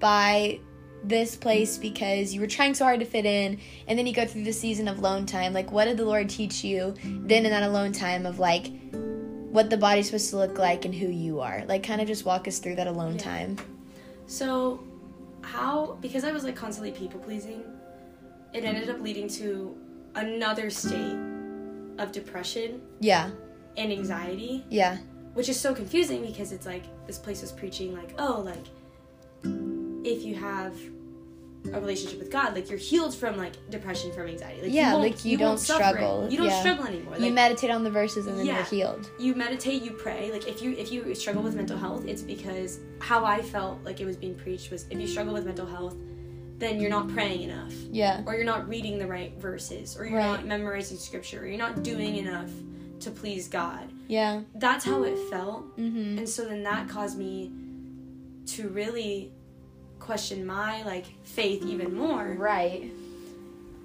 [0.00, 0.58] by
[1.08, 4.24] this place because you were trying so hard to fit in, and then you go
[4.26, 7.50] through the season of alone time, like what did the Lord teach you then in
[7.50, 8.70] that alone time of like
[9.50, 11.64] what the body's supposed to look like and who you are?
[11.66, 13.22] Like, kind of just walk us through that alone Yeah.
[13.22, 13.56] time.
[14.26, 14.82] So,
[15.42, 17.62] how because I was like constantly people pleasing,
[18.52, 19.76] it ended up leading to
[20.14, 21.16] another state
[21.98, 23.30] of depression Yeah,
[23.76, 24.96] and anxiety, yeah,
[25.34, 28.64] which is so confusing because it's like this place was preaching like, oh, like
[30.04, 30.74] if you have
[31.72, 34.60] a relationship with God, like you're healed from like depression from anxiety.
[34.62, 36.28] Like Yeah, won't- like, you won't don't struggle.
[36.30, 36.60] You don't Yeah.
[36.60, 37.16] struggle anymore.
[37.18, 38.56] you meditate on the verses and then Yeah.
[38.56, 39.10] you're healed.
[39.18, 42.80] you meditate you pray like if you if you struggle with mental health it's because
[42.98, 45.96] how i felt like it was being preached was if you struggle with mental health
[46.58, 50.18] then you're not praying enough Yeah, or you're not reading the right verses or you're
[50.18, 50.26] Right.
[50.26, 52.50] not memorizing scripture or you're not doing enough
[53.00, 54.42] to please god yeah.
[54.56, 56.18] that's how it felt Mm-hmm.
[56.18, 57.50] and so then that caused me
[58.46, 59.32] to really
[60.04, 62.90] question my like faith even more Right.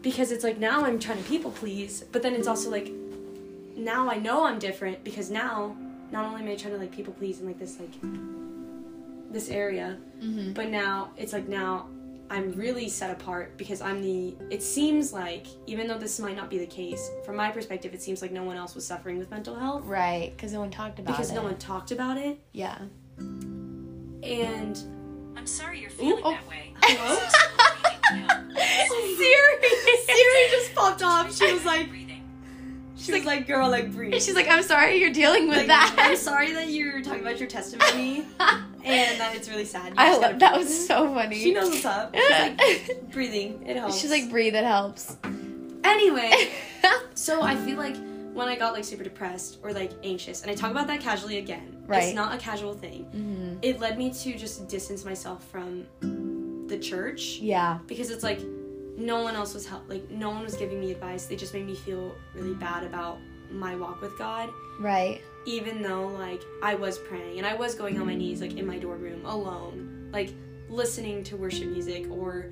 [0.02, 2.92] because it's like now I'm trying to people please, but then it's also like
[3.76, 5.76] now I know I'm different because now
[6.12, 7.94] not only am I trying to like people please in like this like
[9.32, 10.52] this area, Mm-hmm.
[10.54, 11.88] but now it's like now
[12.32, 16.50] I'm really set apart because I'm the it seems like even though this might not
[16.50, 19.32] be the case, from my perspective it seems like no one else was suffering with
[19.32, 21.36] mental health Right, because no one talked about because it.
[21.36, 22.78] no one talked about it Yeah.
[24.24, 24.78] and
[25.50, 26.32] sorry you're feeling oh.
[26.32, 26.74] that way.
[26.84, 27.20] Hello?
[29.18, 29.70] Siri.
[30.06, 31.36] Siri just popped off.
[31.36, 32.24] She was like breathing.
[32.96, 34.14] she was like girl like breathe.
[34.16, 35.96] She's like, I'm sorry you're dealing with Like, that.
[35.98, 39.88] I'm sorry that you're talking about your testimony and that it's really sad.
[39.90, 41.38] You I love that was so funny.
[41.40, 42.16] She knows what's up.
[42.16, 43.64] She's like breathing.
[43.68, 44.00] It helps.
[44.00, 45.18] She's like, breathe, it helps.
[45.84, 46.50] anyway.
[47.14, 47.96] So I feel like
[48.34, 51.38] when I got like super depressed or like anxious, and I talk about that casually
[51.38, 51.84] again.
[51.88, 52.04] Right.
[52.04, 53.06] It's not a casual thing.
[53.06, 53.58] mm-hmm.
[53.62, 55.86] It led me to just distance myself from
[56.68, 57.80] the church Yeah.
[57.88, 58.40] because it's like
[58.98, 59.90] no one else was help.
[59.90, 61.26] Like no one was giving me advice.
[61.26, 63.18] They just made me feel really bad about
[63.52, 64.50] my walk with God.
[64.80, 65.22] Right.
[65.46, 68.66] even though like I was praying and I was going on my knees like in
[68.68, 70.32] my dorm room alone, like
[70.70, 72.52] listening to worship music or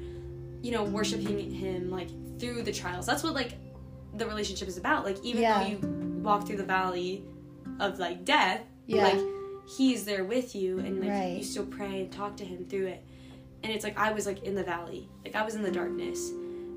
[0.64, 2.10] you know worshiping him like
[2.40, 3.06] through the trials.
[3.06, 3.54] That's what like
[4.18, 5.06] the relationship is about.
[5.06, 5.60] Like even Yeah.
[5.64, 5.78] though you
[6.24, 7.24] walk through the valley
[7.80, 9.04] of like death, Yeah.
[9.04, 9.20] like
[9.78, 11.38] he's there with you and like Right.
[11.38, 13.04] you still pray and talk to him through it.
[13.64, 15.10] And it's like I was like in the valley.
[15.26, 16.32] Like I was in the darkness,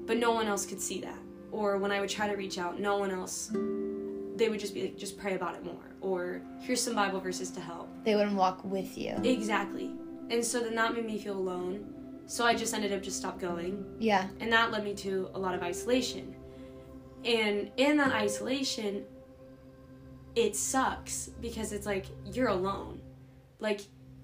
[0.07, 1.19] but no one else could see that.
[1.53, 3.51] Or when I would try to reach out, no one else
[4.37, 7.51] they would just be like just pray about it more or here's some bible verses
[7.51, 9.15] to help They wouldn't walk with you.
[9.23, 9.91] exactly
[10.31, 11.85] and so then that made me feel alone
[12.25, 14.29] so i just ended up just stopped going Yeah.
[14.41, 16.35] and that led me to a lot of isolation
[17.25, 19.05] And in that isolation,
[20.35, 23.01] it sucks because it's like you're alone.
[23.59, 23.81] Like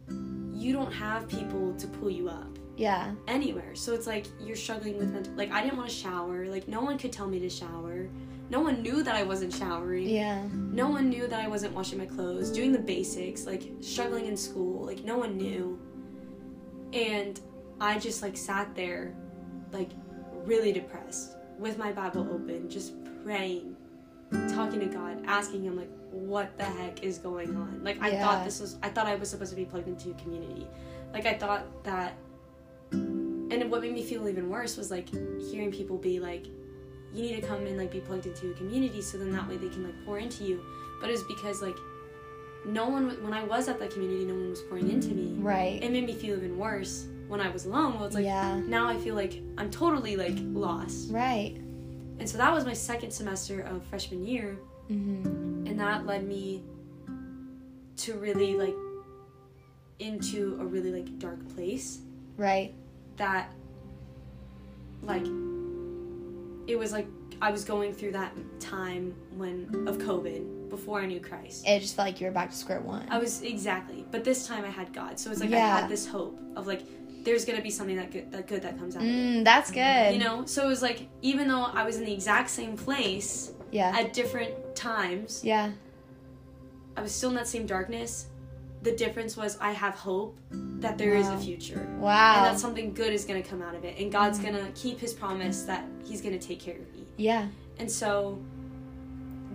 [0.09, 3.12] you don't have people to pull you up Yeah.
[3.28, 3.74] anywhere.
[3.74, 6.46] So it's like you're struggling with mental like I didn't want to shower.
[6.46, 8.09] Like no one could tell me to shower.
[8.48, 10.09] No one knew that I wasn't showering.
[10.09, 10.46] Yeah.
[10.52, 14.37] No one knew that I wasn't washing my clothes, doing the basics, like struggling in
[14.37, 14.87] school.
[14.87, 15.78] Like no one knew.
[16.92, 17.38] And
[17.80, 19.14] I just like sat there
[19.72, 19.90] like
[20.44, 22.92] really depressed with my Bible open, just
[23.25, 23.75] praying,
[24.53, 27.81] talking to God, asking him like what the heck is going on?
[27.85, 28.21] Like I Yeah.
[28.23, 30.66] thought this was I thought I was supposed to be plugged into a community.
[31.12, 32.14] Like I thought that
[32.92, 35.09] and what made me feel even worse was like
[35.51, 36.47] hearing people be like
[37.12, 39.57] you need to come and like be plugged into a community so then that way
[39.57, 40.61] they can like pour into you
[41.01, 41.77] but it was because like
[42.66, 45.79] no one when i was at that community no one was pouring into me Right.
[45.83, 48.61] it made me feel even worse when i was alone well it's like yeah.
[48.67, 51.55] now i feel like i'm totally like lost Right.
[52.19, 54.57] and so that was my second semester of freshman year
[54.91, 55.67] Mm-hmm.
[55.67, 56.62] and that led me
[57.97, 58.75] to really like
[59.99, 61.99] into a really like dark place
[62.37, 62.73] Right.
[63.17, 63.51] that
[65.03, 65.27] like
[66.69, 67.07] it was like
[67.43, 71.65] I was going through that time when of COVID before I knew Christ.
[71.67, 73.07] It just felt like you were back to square one.
[73.11, 76.07] I was exactly, but this time I had God, so it's like I had this
[76.07, 76.83] hope of like
[77.27, 79.12] there's gonna be something that good that good that comes out of it.
[79.12, 80.15] Mm, that's good.
[80.15, 83.53] You know, so it was like even though I was in the exact same place
[83.71, 83.93] Yeah.
[83.95, 85.73] at different times, yeah.
[86.97, 88.29] I was still in that same darkness.
[88.83, 90.39] The difference was I have hope
[90.81, 91.37] that there is Wow.
[91.37, 91.87] a future.
[91.99, 92.37] Wow.
[92.37, 94.71] and that something good is going to come out of it and god's going to
[94.83, 97.47] keep his promise that he's going to take care of me yeah.
[97.81, 98.39] and so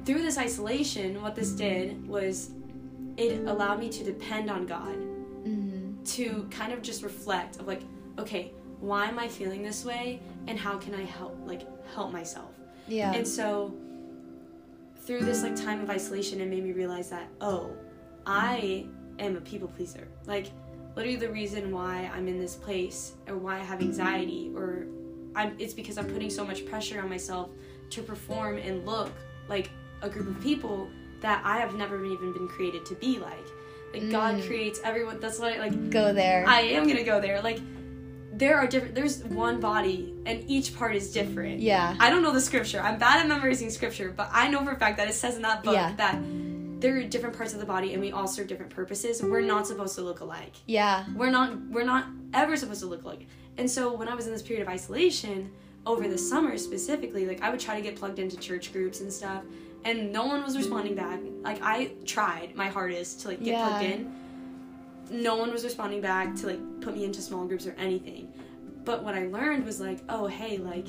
[0.06, 2.50] through this isolation what this did was
[3.18, 5.11] it allowed me to depend on god Mm-hmm.
[6.06, 7.82] To kind of just reflect of like
[8.18, 11.62] okay why am i feeling this way and how can i help like
[11.94, 12.52] help myself?
[12.88, 13.14] Yeah.
[13.14, 13.74] and so
[15.06, 17.72] through this like time of isolation it made me realize that oh
[18.26, 18.86] i
[19.20, 20.08] am a people pleaser.
[20.26, 20.48] Like
[20.96, 24.88] literally the reason why i'm in this place or why i have anxiety or
[25.36, 27.50] i'm it's because i'm putting so much pressure on myself
[27.90, 29.12] to perform and look
[29.48, 29.70] like
[30.02, 30.90] a group of people
[31.22, 33.48] that i have never even been created to be like
[33.94, 34.48] like god Mm.
[34.48, 36.46] creates everyone that's what I, like Go there.
[36.48, 37.60] i am gonna go there like
[38.34, 41.96] there are different there's one body and each part is different yeah.
[42.00, 42.80] I don't know the scripture.
[42.82, 45.42] I'm bad at memorizing scripture, but I know for a fact that it says in
[45.44, 45.94] that book Yeah.
[45.98, 46.18] that
[46.82, 49.22] there are different parts of the body and we all serve different purposes.
[49.22, 50.54] We're not supposed to look alike.
[50.66, 51.06] Yeah.
[51.16, 53.28] We're not we're not ever supposed to look alike.
[53.60, 55.52] And so when I was in this period of isolation
[55.86, 59.12] over the summer specifically, like I would try to get plugged into church groups and
[59.14, 59.44] stuff
[59.84, 61.20] and no one was responding back.
[61.42, 63.68] Like I tried my hardest to like get Yeah.
[63.68, 64.14] plugged in.
[65.10, 68.32] No one was responding back to like put me into small groups or anything.
[68.86, 70.88] But what I learned was like, oh hey, like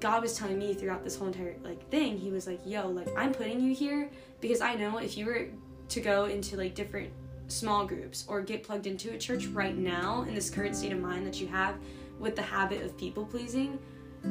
[0.00, 3.08] God was telling me throughout this whole entire like thing, he was like, "Yo, like
[3.16, 4.10] I'm putting you here
[4.40, 5.46] because I know if you were
[5.88, 7.10] to go into like different
[7.48, 10.98] small groups or get plugged into a church right now in this current state of
[11.00, 11.76] mind that you have
[12.18, 13.78] with the habit of people pleasing,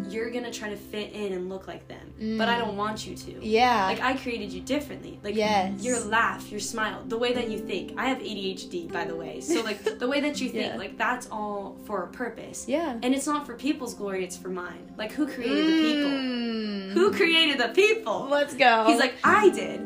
[0.09, 2.37] you're to try to fit in and look like them.
[2.37, 3.45] But I don't want you to.
[3.45, 3.85] Yeah.
[3.85, 5.19] Like I created you differently.
[5.23, 5.83] Like Yes.
[5.83, 7.93] your laugh, your smile, the way that you think.
[7.97, 9.39] I have ADHD by the way.
[9.41, 10.77] So like the way that you think, Yeah.
[10.77, 12.65] like that's all for a purpose.
[12.67, 12.97] yeah.
[13.03, 14.91] And it's not for people's glory, it's for mine.
[14.97, 16.09] Like who created the people?
[16.11, 16.91] Mm.
[16.93, 18.27] Who created the people?
[18.29, 18.85] Let's go.
[18.87, 19.79] He's like, I did.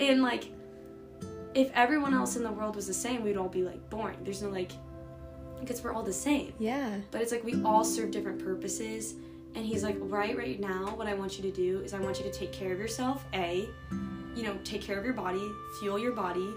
[0.00, 0.44] And like,
[1.54, 4.16] if everyone else in the world was the same, we'd all be like boring.
[4.22, 4.72] There's no like,
[5.60, 6.52] because we're all the same.
[6.58, 6.96] yeah.
[7.10, 9.14] But it's like we all serve different purposes.
[9.54, 12.18] And he's like, right, right now, what I want you to do is I want
[12.18, 13.24] you to take care of yourself.
[13.34, 13.68] A,
[14.34, 15.46] you know, take care of your body,
[15.80, 16.48] fuel your body,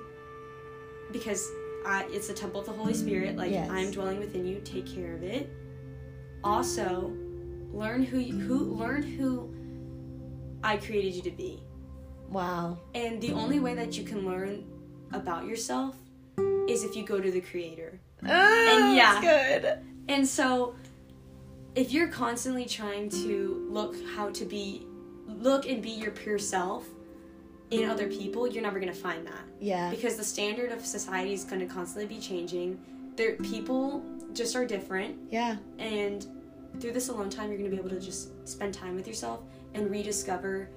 [1.11, 1.49] because
[1.85, 3.35] I, it's the temple of the Holy Spirit.
[3.35, 3.69] Like Yes.
[3.69, 4.61] I'm dwelling within you.
[4.63, 5.49] Take care of it.
[6.43, 7.11] Also,
[7.71, 9.53] learn who you, who learn who
[10.63, 11.63] I created you to be.
[12.29, 12.79] Wow.
[12.93, 14.65] And the only way that you can learn
[15.11, 15.95] about yourself
[16.67, 17.99] is if you go to the creator.
[18.25, 19.21] Oh, and yeah.
[19.21, 19.79] good.
[20.07, 20.75] And so
[21.75, 24.85] if you're constantly trying to look how to be
[25.27, 26.85] look and be your pure self
[27.71, 29.41] in other people, you're never going to find that.
[29.59, 29.89] Yeah.
[29.89, 32.79] Because the standard of society is going to constantly be changing.
[33.15, 34.03] There people
[34.33, 35.57] just are different Yeah.
[35.77, 36.25] and
[36.79, 39.41] through this alone time you're going to be able to just spend time with yourself
[39.75, 40.69] and rediscover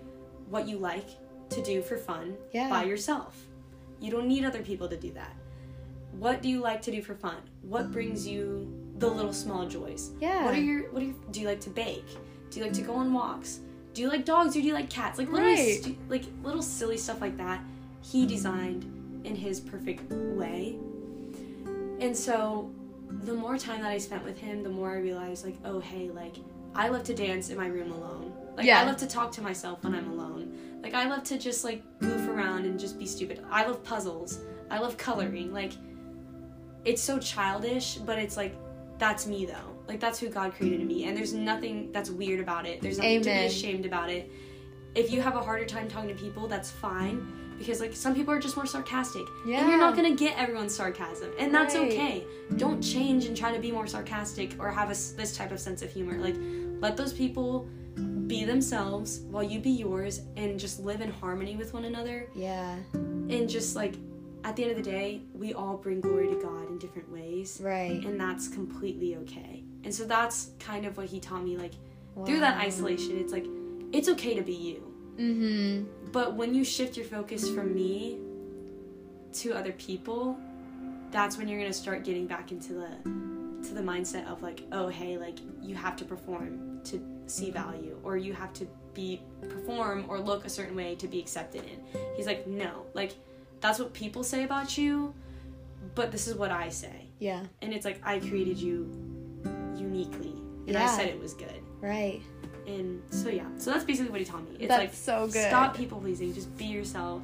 [0.51, 1.07] what you like
[1.49, 2.69] to do for fun Yeah.
[2.69, 3.35] by yourself
[3.99, 5.35] you don't need other people to do that
[6.19, 10.11] what do you like to do for fun what brings you the little small joys
[10.21, 10.45] Yeah.
[10.45, 12.07] what are your what are your, do you like to bake
[12.51, 13.61] do you like to go on walks
[13.93, 15.83] do you like dogs or do you like cats like literally Right.
[15.83, 17.61] stu- like little silly stuff like that
[18.03, 18.85] he designed
[19.25, 20.77] in his perfect way
[22.01, 22.71] and so
[23.23, 26.11] the more time that I spent with him, the more I realized, like, oh, hey,
[26.11, 26.35] like,
[26.75, 28.33] I love to dance in my room alone.
[28.57, 28.81] Like Yeah.
[28.81, 30.53] I love to talk to myself when I'm alone.
[30.83, 33.43] Like I love to just like goof around and just be stupid.
[33.51, 34.41] I love puzzles.
[34.71, 35.53] I love coloring.
[35.55, 35.73] Like
[36.85, 38.55] it's so childish, but it's like
[38.99, 39.55] that's me though.
[39.89, 42.81] Like that's who God created me, and there's nothing that's weird about it.
[42.81, 44.31] There's nothing to be ashamed about it.
[44.95, 47.27] If you have a harder time talking to people, that's fine
[47.59, 51.31] because like some people are just more sarcastic, and you're not gonna get everyone's sarcasm,
[51.39, 51.91] and that's Right.
[51.93, 52.25] okay.
[52.57, 55.83] Don't change and try to be more sarcastic or have a this type of sense
[55.83, 56.19] of humor.
[56.19, 56.37] Like
[56.81, 57.69] let those people
[58.27, 62.77] be themselves while you be yours, and just live in harmony with one another Yeah.
[62.93, 63.95] and just like
[64.47, 67.61] at the end of the day we all bring glory to god in different ways.
[67.63, 68.05] Right.
[68.05, 69.65] and that's completely okay.
[69.83, 71.73] And so that's kind of what he taught me like
[72.25, 73.47] through that isolation it's like
[73.93, 74.83] it's okay to be you.
[75.19, 76.11] Mm-hmm.
[76.13, 78.19] but when you shift your focus from me
[79.33, 80.39] to other people
[81.11, 82.89] that's when you're gonna start getting back into the
[83.67, 87.99] to the mindset of like oh hey like you have to perform to see value
[88.05, 92.01] or you have to be perform or look a certain way to be accepted in.
[92.17, 93.15] He's like no like
[93.61, 95.15] that's what people say about you
[95.95, 97.43] but this is what i say Yeah.
[97.63, 98.91] and it's like i created you
[99.77, 100.33] uniquely
[100.67, 100.85] and Yeah.
[100.85, 102.23] i said it was good Right.
[102.67, 105.47] and so yeah so that's basically what he taught me it's That's like so good.
[105.49, 107.23] stop people pleasing just be yourself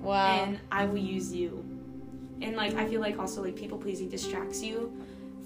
[0.00, 0.44] Wow.
[0.44, 1.62] and I will use you.
[2.40, 4.90] And like I feel like also like people pleasing distracts you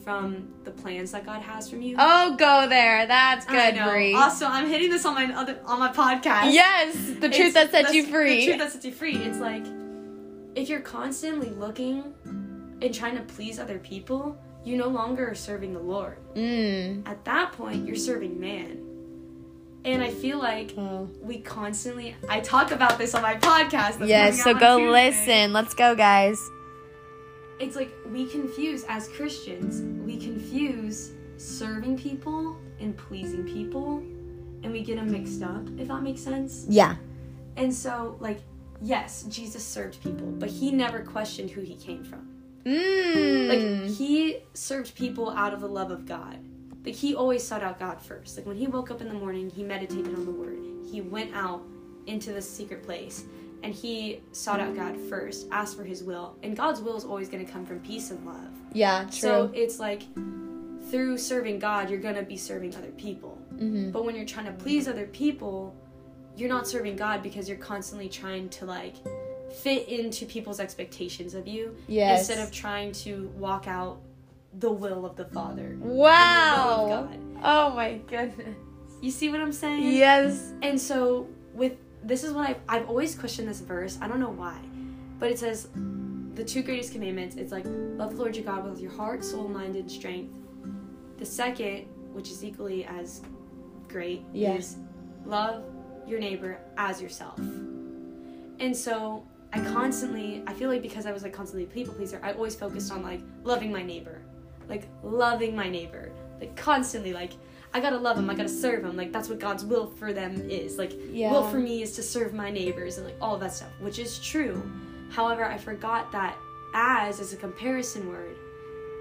[0.05, 1.97] from the plans that God has from you.
[1.99, 3.05] oh, go there.
[3.09, 3.75] That's good.
[3.75, 4.15] Bri.
[4.15, 6.53] Also, I'm hitting this on my other on my podcast.
[6.53, 8.43] Yes, the It's- truth that sets you free.
[8.43, 9.17] The truth that sets you free.
[9.17, 9.65] It's like
[10.55, 15.73] if you're constantly looking and trying to please other people, you no longer are serving
[15.73, 16.19] the Lord.
[16.35, 17.07] mm.
[17.07, 18.81] At that point, you're serving man.
[19.85, 21.11] And I feel like Oh.
[21.21, 24.07] we constantly I talk about this on my podcast.
[24.07, 24.91] Yes, so coming out on go Tuesday.
[25.41, 25.53] listen.
[25.53, 26.39] Let's go, guys.
[27.61, 33.99] it's like we confuse as Christians, we confuse serving people and pleasing people,
[34.63, 36.65] and we get them mixed up, if that makes sense.
[36.69, 36.97] Yeah.
[37.57, 38.41] And so, like,
[38.85, 42.29] yes, Jesus served people, but he never questioned who he came from.
[42.65, 43.49] Mm.
[43.49, 46.39] Like, he served people out of the love of God.
[46.85, 48.37] Like, he always sought out God first.
[48.37, 50.59] Like, when he woke up in the morning, he meditated on the word.
[50.91, 51.63] He went out
[52.07, 53.25] into the secret place
[53.63, 56.37] and he sought out God first, asked for his will.
[56.43, 58.51] And God's will is always going to come from peace and love.
[58.75, 59.11] yeah, true.
[59.13, 60.03] So it's like
[60.91, 63.39] through serving God, you're gonna be serving other people.
[63.55, 63.91] mm-hmm.
[63.91, 65.75] But when you're trying to please other people,
[66.37, 68.95] you're not serving God because you're constantly trying to like
[69.63, 72.29] fit into people's expectations of you Yes.
[72.29, 74.01] instead of trying to walk out
[74.59, 75.77] the will of the Father.
[75.81, 76.87] Wow.
[77.11, 77.21] The of.
[77.45, 78.57] Oh my goodness.
[79.01, 79.93] You see what I'm saying?
[79.93, 80.53] Yes.
[80.63, 83.99] And so with this is what I've, I've always questioned this verse.
[84.01, 84.59] I don't know why,
[85.19, 85.69] but it says
[86.35, 87.37] the two greatest commandments.
[87.37, 90.35] It's like love the Lord your God with your heart, soul, mind, and strength.
[91.19, 93.23] The second, which is equally as
[93.89, 94.55] great, Yeah.
[94.55, 94.77] is
[95.25, 95.65] love
[96.09, 97.39] your neighbor as yourself.
[98.61, 102.21] And so I constantly, I feel like because I was like constantly a people pleaser,
[102.23, 104.21] I always focused on like loving my neighbor,
[104.69, 107.33] like loving my neighbor, like constantly like.
[107.77, 108.31] I gotta love him.
[108.31, 108.97] I gotta serve him.
[108.97, 110.79] Like that's what God's will for them is.
[110.79, 111.33] Like Yeah.
[111.33, 113.99] will for me is to serve my neighbors and like all of that stuff, which
[113.99, 114.63] is true.
[115.11, 116.37] However, I forgot that
[116.73, 118.37] as is a comparison word,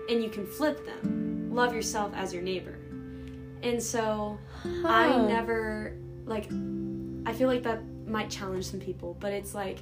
[0.10, 1.50] and you can flip them.
[1.54, 2.78] Love yourself as your neighbor.
[3.62, 4.40] And so
[4.86, 5.28] I Oh.
[5.28, 5.96] never
[6.26, 6.50] like.
[7.26, 9.80] I feel like that might challenge some people, but it's like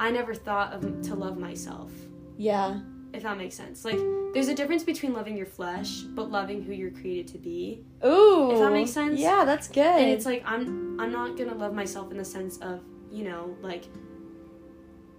[0.00, 1.92] I never thought of to love myself.
[2.36, 2.80] Yeah.
[3.12, 3.84] If that makes sense.
[3.84, 3.98] Like
[4.34, 7.84] there's a difference between loving your flesh, but loving who you're created to be.
[8.04, 8.52] Ooh.
[8.52, 9.18] If that makes sense.
[9.18, 9.84] Yeah, that's good.
[10.00, 12.80] and it's like i'm i'm not gonna love myself in the sense of
[13.10, 13.84] you know like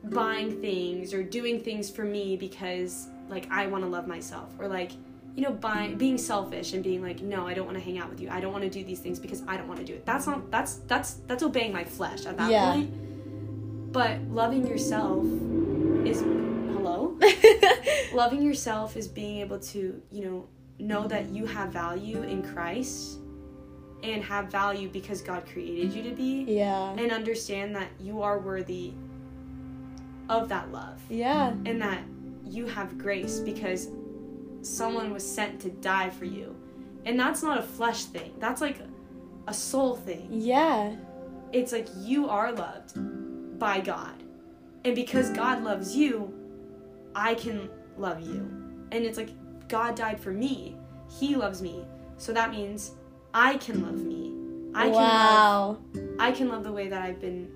[0.03, 4.67] buying things or doing things for me because like i want to love myself or
[4.67, 4.91] like
[5.39, 8.09] you know buying being selfish and being like no i don't want to hang out
[8.09, 9.93] with you i don't want to do these things because i don't want to do
[9.93, 12.73] it that's not that's that's that's obeying my flesh at that Yeah.
[12.73, 12.91] point
[13.93, 15.23] but loving yourself
[16.05, 16.19] is
[16.73, 17.17] hello
[18.13, 23.19] loving yourself is being able to you know know that you have value in christ
[24.03, 26.91] and have value because god created you to be yeah.
[26.97, 28.91] and understand that you are worthy
[30.27, 31.51] of that love Yeah.
[31.65, 32.01] and that
[32.45, 33.87] you have grace because
[34.61, 36.55] someone was sent to die for you
[37.05, 38.77] and that's not a flesh thing that's like
[39.47, 40.95] a soul thing Yeah.
[41.53, 42.93] it's like you are loved
[43.59, 44.13] by God.
[44.85, 46.33] And because God loves you,
[47.13, 48.49] I can love you.
[48.93, 49.31] And it's like
[49.67, 50.77] God died for me.
[51.19, 51.83] He loves me.
[52.17, 52.91] So that means
[53.33, 54.33] I can love me.
[54.73, 55.77] I can love wow.
[56.19, 57.51] I can love the way that I've been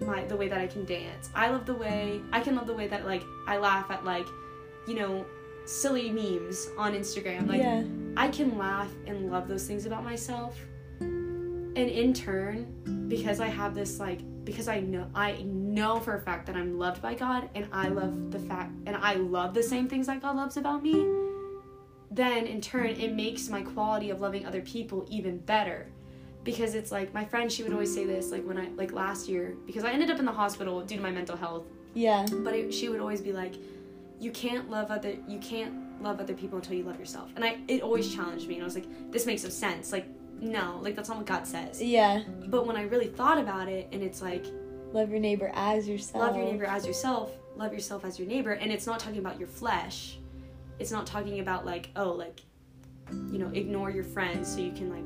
[0.00, 1.28] my the way that I can dance.
[1.34, 4.26] I love the way I can love the way that like I laugh at like,
[4.88, 5.26] you know,
[5.66, 7.48] silly memes on Instagram.
[7.48, 7.82] Like yeah.
[8.16, 10.58] I can laugh and love those things about myself.
[11.00, 16.20] And in turn, because I have this like because I know I know for a
[16.20, 19.62] fact that I'm loved by God and I love the fact and I love the
[19.62, 21.06] same things that God loves about me,
[22.10, 25.88] then in turn it makes my quality of loving other people even better.
[26.44, 29.28] Because it's like my friend, she would always say this, like when I like last
[29.28, 31.64] year, because I ended up in the hospital due to my mental health.
[31.92, 32.24] Yeah.
[32.30, 33.54] But it, she would always be like,
[34.20, 37.58] "You can't love other, you can't love other people until you love yourself." And I,
[37.68, 39.92] it always challenged me, and I was like, "This makes no sense.
[39.92, 40.06] Like,
[40.40, 42.22] no, like that's not what God says." Yeah.
[42.46, 44.44] But when I really thought about it, and it's like,
[44.92, 46.24] Love your neighbor as yourself.
[46.24, 49.38] love your neighbor as yourself, love yourself as your neighbor, and it's not talking about
[49.38, 50.18] your flesh.
[50.78, 52.40] It's not talking about like, oh, like,
[53.32, 55.04] you know, ignore your friends so you can like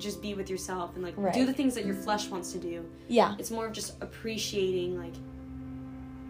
[0.00, 1.32] just be with yourself and like Right.
[1.34, 2.84] do the things that your flesh wants to do.
[3.08, 3.34] Yeah.
[3.38, 5.14] It's more of just appreciating like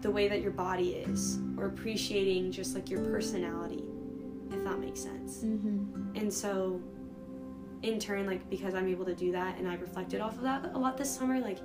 [0.01, 3.83] the way that your body is or appreciating just like your personality
[4.51, 5.43] if that makes sense.
[5.43, 6.15] Mm-hmm.
[6.15, 6.81] And so
[7.83, 10.71] in turn like because I'm able to do that and I reflected off of that
[10.73, 11.59] a lot this summer like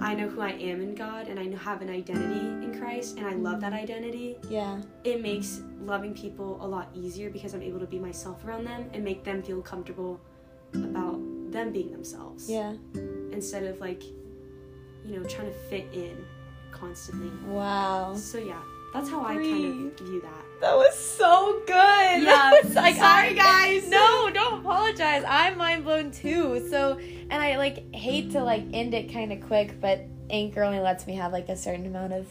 [0.00, 3.26] I know who I am in God and I have an identity in Christ and
[3.26, 4.36] I love that identity.
[4.48, 4.82] Yeah.
[5.04, 8.90] It makes loving people a lot easier because I'm able to be myself around them
[8.92, 10.20] and make them feel comfortable
[10.74, 11.18] about
[11.50, 12.74] them being themselves Yeah.
[13.32, 14.02] instead of like
[15.04, 16.22] you know trying to fit in
[16.78, 18.14] constantly Wow.
[18.14, 18.60] so yeah
[18.92, 19.64] that's how i kind
[19.98, 22.22] of view that That was so good.
[22.22, 23.88] Yeah, That like, sorry, I- guys.
[23.98, 25.22] No, don't apologize.
[25.28, 26.66] I'm mind blown too.
[26.70, 26.96] So,
[27.30, 29.98] and I like hate to like end it kind of quick, but
[30.30, 32.26] Anchor only lets me have like a certain amount of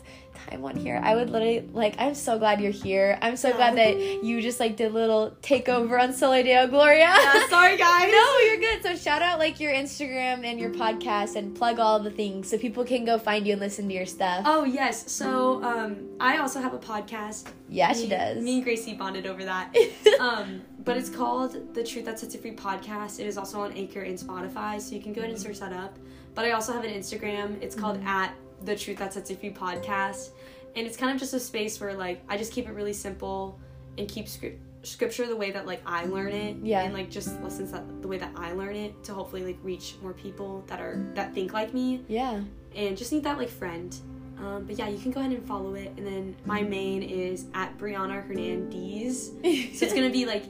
[0.47, 0.99] time on here.
[1.03, 1.95] I would literally like.
[1.97, 3.17] I'm so glad you're here.
[3.21, 3.55] I'm so Yeah.
[3.55, 7.13] glad that you just like did a little takeover on Soli Deo Gloria.
[7.49, 8.83] sorry guys No, you're good.
[8.83, 12.57] So shout out like your Instagram and your podcast and plug all the things so
[12.57, 14.43] people can go find you and listen to your stuff.
[14.45, 18.43] oh yes so um i also have a podcast yeah, she does.
[18.43, 19.73] me and gracie bonded over that
[20.19, 23.71] um but it's called the truth that sets you free podcast it is also on
[23.73, 25.97] anchor and spotify so you can go ahead and search that up
[26.35, 28.07] but i also have an instagram it's called Mm-hmm.
[28.07, 28.33] at
[28.63, 30.29] the truth that sets you free podcast
[30.75, 33.59] and it's kind of just a space where like i just keep it really simple
[33.97, 36.81] and keep script scripture the way that like i learn it Yeah.
[36.83, 39.95] and like just lessons that the way that i learn it to hopefully like reach
[40.01, 42.39] more people that are that think like me yeah.
[42.75, 43.95] and just need that like friend.
[44.37, 45.93] Um, but yeah, you can go ahead and follow it.
[45.95, 49.27] And then my main is at Brianna Hernandez.
[49.29, 50.43] So it's gonna be like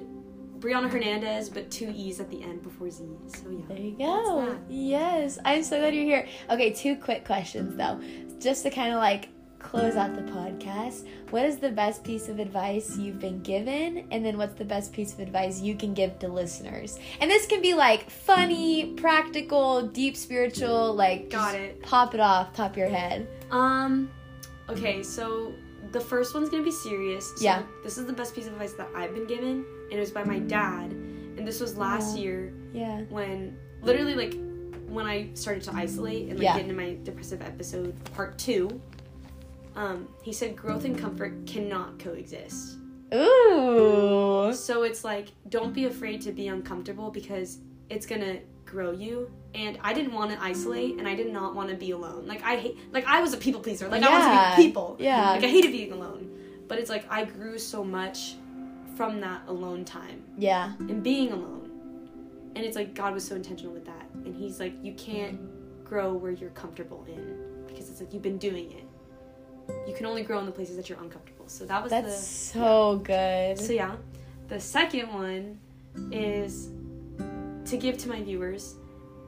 [0.59, 3.03] Brianna Hernandez, but two E's at the end before Z.
[3.27, 3.59] So yeah.
[3.67, 4.57] There you go.
[4.69, 6.27] Yes, I'm so glad you're here.
[6.49, 7.99] Okay, two quick questions though,
[8.39, 9.29] just to kind of like
[9.59, 11.07] close out the podcast.
[11.31, 14.93] What is the best piece of advice you've been given, and then what's the best
[14.93, 16.99] piece of advice you can give to listeners?
[17.19, 21.81] And this can be like funny, practical, deep spiritual, like Got it.
[21.81, 23.27] Pop it off top of your head.
[23.51, 24.09] Um,
[24.69, 25.53] okay, so
[25.91, 27.27] the first one's gonna be serious.
[27.37, 27.63] So Yeah.
[27.83, 30.23] This is the best piece of advice that I've been given, and it was by
[30.23, 30.91] my dad.
[30.91, 32.19] And this was last Aw.
[32.19, 33.01] year Yeah.
[33.09, 34.35] when literally like
[34.87, 36.53] when I started to isolate and like Yeah.
[36.55, 38.81] get into my depressive episode part two.
[39.75, 42.77] Um, he said growth and comfort cannot coexist.
[43.13, 44.53] Ooh.
[44.53, 47.59] So it's like don't be afraid to be uncomfortable because
[47.89, 49.29] it's gonna grow you.
[49.53, 52.25] And I didn't want to isolate, and I did not want to be alone.
[52.27, 53.87] Like I hate, like I was a people pleaser.
[53.87, 54.97] Like I wanted to be people.
[54.99, 55.31] Yeah.
[55.31, 56.29] Like I hated being alone.
[56.67, 58.35] But it's like I grew so much
[58.95, 60.73] from that alone time Yeah.
[60.79, 61.61] and being alone.
[62.55, 64.05] And it's like God was so intentional with that.
[64.13, 65.39] And He's like, you can't
[65.83, 68.85] grow where you're comfortable in because it's like you've been doing it.
[69.87, 71.47] You can only grow in the places that you're uncomfortable.
[71.47, 72.11] So that was That's the
[72.59, 73.57] so good.
[73.59, 73.95] so yeah,
[74.47, 75.59] the second one
[76.11, 76.69] is
[77.69, 78.75] to give to my viewers,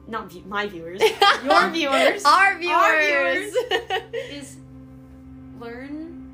[0.06, 1.00] not view, my viewers,
[1.44, 2.72] your viewers, Our viewers.
[2.72, 3.54] Our viewers.
[4.30, 4.56] is
[5.60, 6.32] learn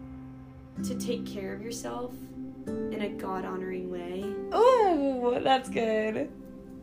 [0.84, 2.12] to take care of yourself
[2.66, 4.24] in a God honoring way.
[4.52, 6.30] Oh, that's good.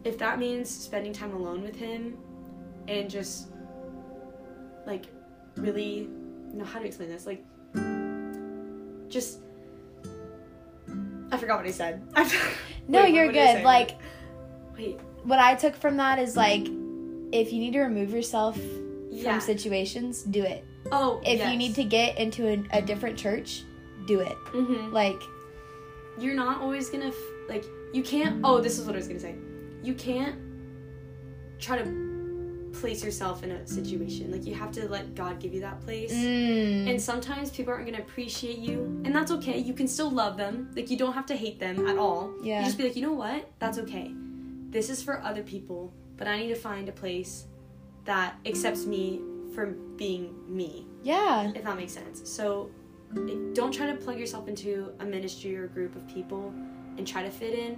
[0.03, 2.17] If that means spending time alone with Him
[2.87, 3.49] and just
[4.85, 5.05] like
[5.55, 6.09] really,
[6.53, 7.25] no, how to explain this?
[7.25, 7.43] Like,
[9.09, 9.39] just.
[11.31, 12.01] I forgot what I said.
[12.87, 13.63] No, Wait, you're what did I good.
[13.63, 13.91] Like
[14.75, 16.67] Wait, what I took from that is like
[17.31, 18.59] if you need to remove yourself
[19.11, 19.31] yeah.
[19.31, 20.65] from situations, do it.
[20.91, 23.63] oh, If you need to get into a, a different church,
[24.07, 24.33] do it.
[24.47, 25.21] hmm Like
[26.19, 27.15] you're not always gonna f-
[27.47, 29.35] like you can't oh this is what i was gonna say.
[29.83, 30.35] You can't
[31.59, 34.31] try to place yourself in a situation.
[34.31, 36.13] Like you have to let god give you that place.
[36.13, 39.57] Mm, and sometimes people aren't gonna appreciate you and that's okay.
[39.57, 40.71] You can still love them.
[40.75, 42.33] Like you don't have to hate them at all.
[42.43, 42.59] Yeah.
[42.59, 43.49] you just be like you know what?
[43.59, 44.13] That's okay.
[44.69, 47.45] This is for other people but i need to find a place
[48.05, 49.21] that accepts me
[49.55, 49.65] for
[49.97, 50.85] being me.
[51.03, 51.51] Yeah.
[51.53, 52.29] if that makes sense.
[52.29, 52.69] So
[53.53, 56.53] don't try to plug yourself into a ministry or a group of people
[56.97, 57.77] and try to fit in.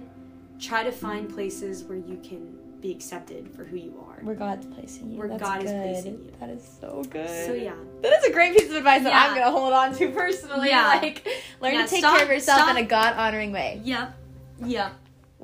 [0.60, 4.22] Try to find places where you can be accepted for who you are.
[4.22, 5.18] Where God's placing you.
[5.18, 6.32] Where That's God is placing you.
[6.38, 7.28] That is so good.
[7.46, 10.10] So yeah, That is a great piece of advice that I'm gonna hold on to
[10.10, 10.68] personally.
[10.68, 10.98] Yeah.
[11.02, 11.26] Like
[11.60, 12.70] learn Yeah, to take stop- care of yourself stop.
[12.76, 13.80] in a God honoring way.
[13.84, 14.14] yep,
[14.64, 14.92] yep.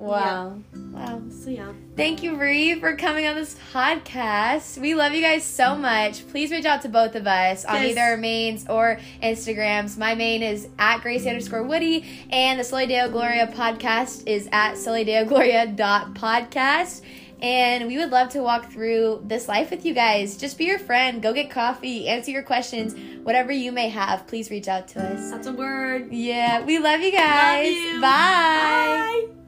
[0.01, 0.59] Wow.
[0.93, 1.21] Wow.
[1.31, 4.79] So yeah, Thank you, Ree, for coming on this podcast.
[4.81, 6.27] We love you guys so much.
[6.29, 7.91] Please reach out to both of us on Yes.
[7.91, 9.99] either our mains or Instagrams.
[9.99, 14.75] My main is at Grace underscore Woody, and the Soli Deo Gloria podcast is at
[14.77, 17.03] solideogloria.podcast.
[17.43, 20.37] And we would love to walk through this life with you guys.
[20.37, 21.23] Just be your friend.
[21.23, 22.07] Go get coffee.
[22.09, 22.95] Answer your questions.
[23.23, 25.31] Whatever you may have, please reach out to us.
[25.31, 26.13] that's a word.
[26.13, 27.73] Yeah, we love you guys.
[27.75, 28.01] Love you.
[28.01, 29.27] Bye.
[29.29, 29.40] Bye.